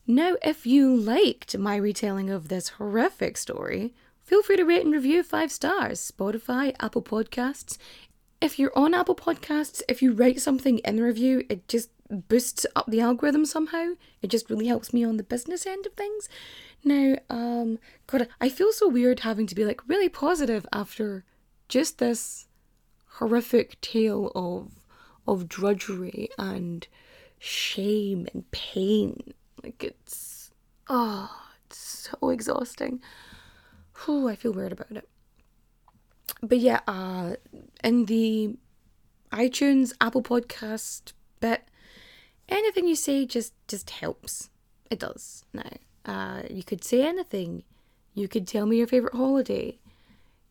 [0.05, 4.93] Now, if you liked my retelling of this horrific story, feel free to rate and
[4.93, 6.11] review five stars.
[6.11, 7.78] Spotify, Apple Podcasts.
[8.41, 12.65] If you're on Apple Podcasts, if you write something in the review, it just boosts
[12.76, 13.93] up the algorithm somehow.
[14.21, 16.28] It just really helps me on the business end of things.
[16.84, 21.24] Now, um, God, I feel so weird having to be like really positive after
[21.69, 22.47] just this
[23.13, 24.82] horrific tale of
[25.28, 26.88] of drudgery and
[27.39, 30.51] shame and pain like it's
[30.89, 31.30] oh,
[31.65, 33.01] it's so exhausting.
[34.05, 35.07] Whew, I feel weird about it.
[36.41, 37.36] But yeah, uh
[37.84, 38.55] in the
[39.32, 41.63] iTunes, Apple Podcast bit,
[42.47, 44.49] anything you say just just helps.
[44.89, 45.43] It does.
[45.53, 45.71] Now,
[46.05, 47.63] uh, you could say anything.
[48.13, 49.80] You could tell me your favorite holiday.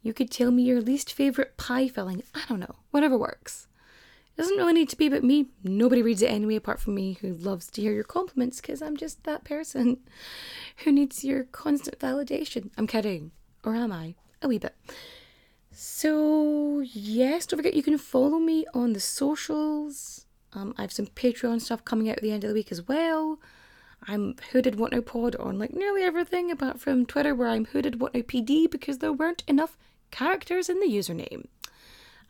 [0.02, 2.24] You could tell me your least favorite pie filling.
[2.34, 2.74] I don't know.
[2.90, 3.68] Whatever works.
[4.36, 5.46] It doesn't really need to be about me.
[5.62, 8.96] Nobody reads it anyway, apart from me, who loves to hear your compliments because I'm
[8.96, 9.98] just that person
[10.78, 12.70] who needs your constant validation.
[12.78, 13.32] I'm kidding.
[13.62, 14.14] Or am I?
[14.40, 14.74] A wee bit.
[15.70, 20.26] So, yes, don't forget you can follow me on the socials.
[20.54, 22.86] Um, I have some Patreon stuff coming out at the end of the week as
[22.86, 23.38] well.
[24.06, 27.66] I'm Who Did What Now Pod on like nearly everything apart from Twitter, where I'm
[27.66, 29.76] Who Did What Now PD because there weren't enough
[30.10, 31.46] characters in the username.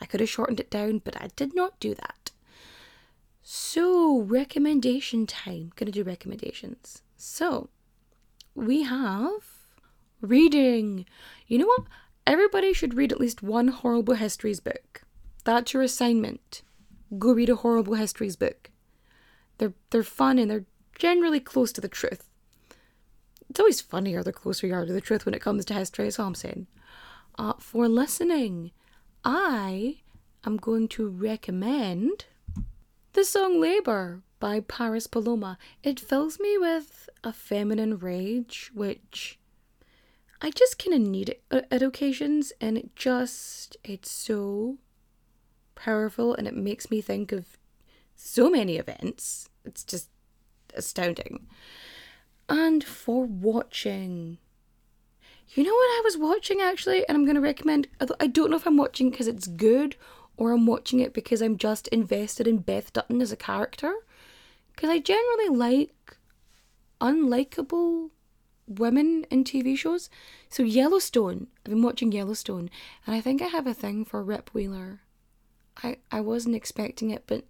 [0.03, 2.33] I could have shortened it down, but I did not do that.
[3.45, 5.73] So, recommendation time.
[5.77, 7.03] Gonna do recommendations.
[7.16, 7.70] So,
[8.57, 9.45] we have
[10.20, 11.07] reading.
[11.47, 11.85] You know what?
[12.27, 15.03] Everybody should read at least one Horrible Histories book.
[15.45, 16.62] That's your assignment.
[17.16, 18.70] Go read a Horrible Histories book.
[19.59, 20.66] They're they're fun and they're
[20.99, 22.29] generally close to the truth.
[23.49, 26.09] It's always funnier the closer you are to the truth when it comes to history,
[26.09, 26.66] as I'm saying.
[27.39, 28.73] Uh, for listening,
[29.24, 29.99] I
[30.44, 32.24] am going to recommend
[33.12, 35.59] the song Labor by Paris Paloma.
[35.85, 39.39] It fills me with a feminine rage, which
[40.40, 44.78] I just kind of need it uh, at occasions, and it just, it's so
[45.77, 47.57] powerful and it makes me think of
[48.16, 49.49] so many events.
[49.65, 50.09] It's just
[50.74, 51.47] astounding.
[52.49, 54.39] And for watching
[55.55, 57.89] you know what I was watching actually, and I'm going to recommend.
[58.20, 59.97] I don't know if I'm watching because it's good
[60.37, 63.95] or I'm watching it because I'm just invested in Beth Dutton as a character.
[64.74, 66.16] Because I generally like
[67.01, 68.11] unlikable
[68.66, 70.09] women in TV shows.
[70.49, 72.70] So Yellowstone, I've been watching Yellowstone,
[73.07, 75.01] and I think I have a thing for Rip Wheeler.
[75.83, 77.45] I I wasn't expecting it, but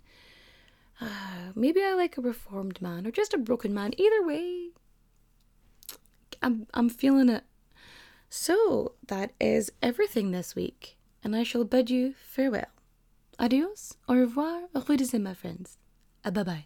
[1.01, 3.93] uh, maybe I like a reformed man or just a broken man.
[3.97, 4.71] Either way,
[6.41, 7.45] I'm I'm feeling it.
[8.35, 12.73] So that is everything this week, and I shall bid you farewell.
[13.39, 15.77] Adios, au revoir, au revoir, my friends.
[16.25, 16.65] Bye bye.